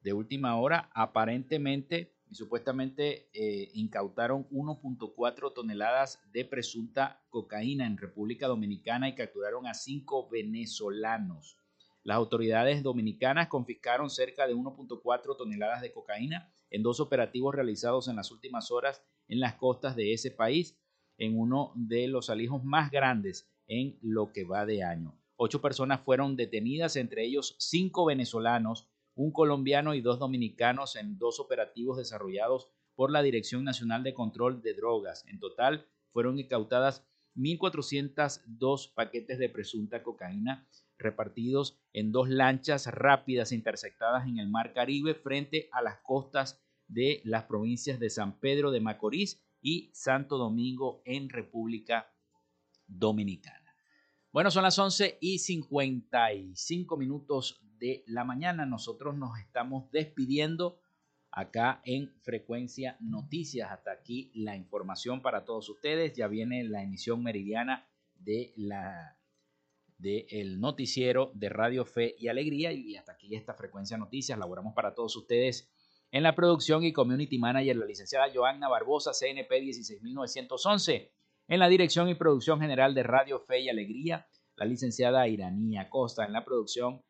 de 0.00 0.12
última 0.12 0.56
hora. 0.56 0.90
Aparentemente 0.94 2.14
y 2.32 2.34
supuestamente 2.34 3.28
eh, 3.34 3.70
incautaron 3.74 4.48
1.4 4.48 5.52
toneladas 5.52 6.18
de 6.32 6.46
presunta 6.46 7.22
cocaína 7.28 7.86
en 7.86 7.98
República 7.98 8.46
Dominicana 8.46 9.10
y 9.10 9.14
capturaron 9.14 9.66
a 9.66 9.74
cinco 9.74 10.30
venezolanos. 10.30 11.58
Las 12.04 12.16
autoridades 12.16 12.82
dominicanas 12.82 13.48
confiscaron 13.48 14.10
cerca 14.10 14.46
de 14.46 14.54
1.4 14.54 15.36
toneladas 15.36 15.82
de 15.82 15.92
cocaína 15.92 16.52
en 16.70 16.82
dos 16.82 16.98
operativos 16.98 17.54
realizados 17.54 18.08
en 18.08 18.16
las 18.16 18.30
últimas 18.32 18.70
horas 18.70 19.04
en 19.28 19.38
las 19.40 19.54
costas 19.54 19.94
de 19.94 20.12
ese 20.12 20.30
país, 20.30 20.78
en 21.16 21.38
uno 21.38 21.72
de 21.76 22.08
los 22.08 22.28
alijos 22.28 22.64
más 22.64 22.90
grandes 22.90 23.48
en 23.68 23.98
lo 24.02 24.32
que 24.32 24.44
va 24.44 24.66
de 24.66 24.82
año. 24.82 25.14
Ocho 25.36 25.60
personas 25.60 26.00
fueron 26.00 26.36
detenidas, 26.36 26.96
entre 26.96 27.24
ellos 27.24 27.54
cinco 27.58 28.04
venezolanos, 28.04 28.88
un 29.14 29.32
colombiano 29.32 29.94
y 29.94 30.00
dos 30.00 30.18
dominicanos 30.18 30.96
en 30.96 31.18
dos 31.18 31.38
operativos 31.38 31.98
desarrollados 31.98 32.68
por 32.94 33.10
la 33.10 33.22
Dirección 33.22 33.64
Nacional 33.64 34.02
de 34.02 34.14
Control 34.14 34.60
de 34.62 34.74
Drogas. 34.74 35.24
En 35.28 35.38
total 35.38 35.86
fueron 36.12 36.38
incautadas 36.38 37.06
1.402 37.36 38.92
paquetes 38.94 39.38
de 39.38 39.48
presunta 39.48 40.02
cocaína 40.02 40.68
repartidos 41.02 41.78
en 41.92 42.12
dos 42.12 42.28
lanchas 42.28 42.86
rápidas 42.86 43.52
interceptadas 43.52 44.26
en 44.26 44.38
el 44.38 44.48
Mar 44.48 44.72
Caribe 44.72 45.14
frente 45.14 45.68
a 45.72 45.82
las 45.82 45.98
costas 45.98 46.60
de 46.88 47.20
las 47.24 47.44
provincias 47.44 47.98
de 47.98 48.10
San 48.10 48.38
Pedro 48.38 48.70
de 48.70 48.80
Macorís 48.80 49.42
y 49.60 49.90
Santo 49.94 50.38
Domingo 50.38 51.02
en 51.04 51.28
República 51.28 52.12
Dominicana. 52.86 53.74
Bueno, 54.32 54.50
son 54.50 54.62
las 54.62 54.78
11 54.78 55.18
y 55.20 55.38
55 55.38 56.96
minutos 56.96 57.60
de 57.78 58.02
la 58.06 58.24
mañana. 58.24 58.64
Nosotros 58.64 59.16
nos 59.16 59.38
estamos 59.38 59.90
despidiendo 59.90 60.80
acá 61.30 61.82
en 61.84 62.14
Frecuencia 62.22 62.96
Noticias. 63.00 63.70
Hasta 63.70 63.92
aquí 63.92 64.30
la 64.34 64.56
información 64.56 65.20
para 65.22 65.44
todos 65.44 65.68
ustedes. 65.68 66.14
Ya 66.14 66.28
viene 66.28 66.64
la 66.64 66.82
emisión 66.82 67.22
meridiana 67.22 67.86
de 68.14 68.52
la 68.56 69.18
de 70.02 70.26
el 70.30 70.60
noticiero 70.60 71.30
de 71.34 71.48
Radio 71.48 71.84
Fe 71.84 72.16
y 72.18 72.26
Alegría 72.26 72.72
y 72.72 72.96
hasta 72.96 73.12
aquí 73.12 73.34
esta 73.36 73.54
Frecuencia 73.54 73.96
Noticias. 73.96 74.38
Laboramos 74.38 74.74
para 74.74 74.94
todos 74.94 75.16
ustedes 75.16 75.70
en 76.10 76.24
la 76.24 76.34
producción 76.34 76.82
y 76.84 76.92
community 76.92 77.38
manager 77.38 77.76
la 77.76 77.86
licenciada 77.86 78.26
Joanna 78.34 78.68
Barbosa, 78.68 79.12
CNP 79.12 79.60
16911. 79.60 81.12
En 81.48 81.58
la 81.60 81.68
dirección 81.68 82.08
y 82.08 82.14
producción 82.16 82.60
general 82.60 82.94
de 82.94 83.04
Radio 83.04 83.38
Fe 83.38 83.60
y 83.60 83.68
Alegría, 83.68 84.26
la 84.56 84.66
licenciada 84.66 85.28
Iranía 85.28 85.88
Costa. 85.88 86.24
En 86.24 86.32
la 86.32 86.44
producción 86.44 87.02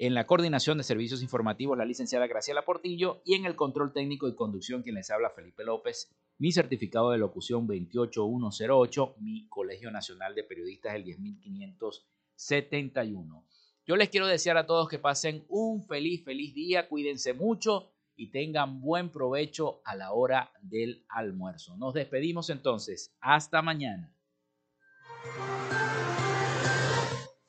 en 0.00 0.14
la 0.14 0.26
coordinación 0.26 0.78
de 0.78 0.84
servicios 0.84 1.22
informativos, 1.22 1.76
la 1.76 1.84
licenciada 1.84 2.26
Graciela 2.26 2.64
Portillo 2.64 3.20
y 3.22 3.34
en 3.34 3.44
el 3.44 3.54
control 3.54 3.92
técnico 3.92 4.26
y 4.28 4.34
conducción, 4.34 4.82
quien 4.82 4.94
les 4.94 5.10
habla 5.10 5.28
Felipe 5.28 5.62
López, 5.62 6.10
mi 6.38 6.52
certificado 6.52 7.10
de 7.10 7.18
locución 7.18 7.66
28108, 7.66 9.16
mi 9.18 9.46
Colegio 9.48 9.90
Nacional 9.90 10.34
de 10.34 10.44
Periodistas 10.44 10.94
el 10.94 11.04
10571. 11.04 13.44
Yo 13.84 13.96
les 13.96 14.08
quiero 14.08 14.26
desear 14.26 14.56
a 14.56 14.64
todos 14.64 14.88
que 14.88 14.98
pasen 14.98 15.44
un 15.48 15.84
feliz, 15.84 16.24
feliz 16.24 16.54
día, 16.54 16.88
cuídense 16.88 17.34
mucho 17.34 17.92
y 18.16 18.30
tengan 18.30 18.80
buen 18.80 19.10
provecho 19.10 19.82
a 19.84 19.96
la 19.96 20.12
hora 20.12 20.50
del 20.62 21.04
almuerzo. 21.10 21.76
Nos 21.76 21.92
despedimos 21.92 22.48
entonces, 22.48 23.14
hasta 23.20 23.60
mañana. 23.60 24.16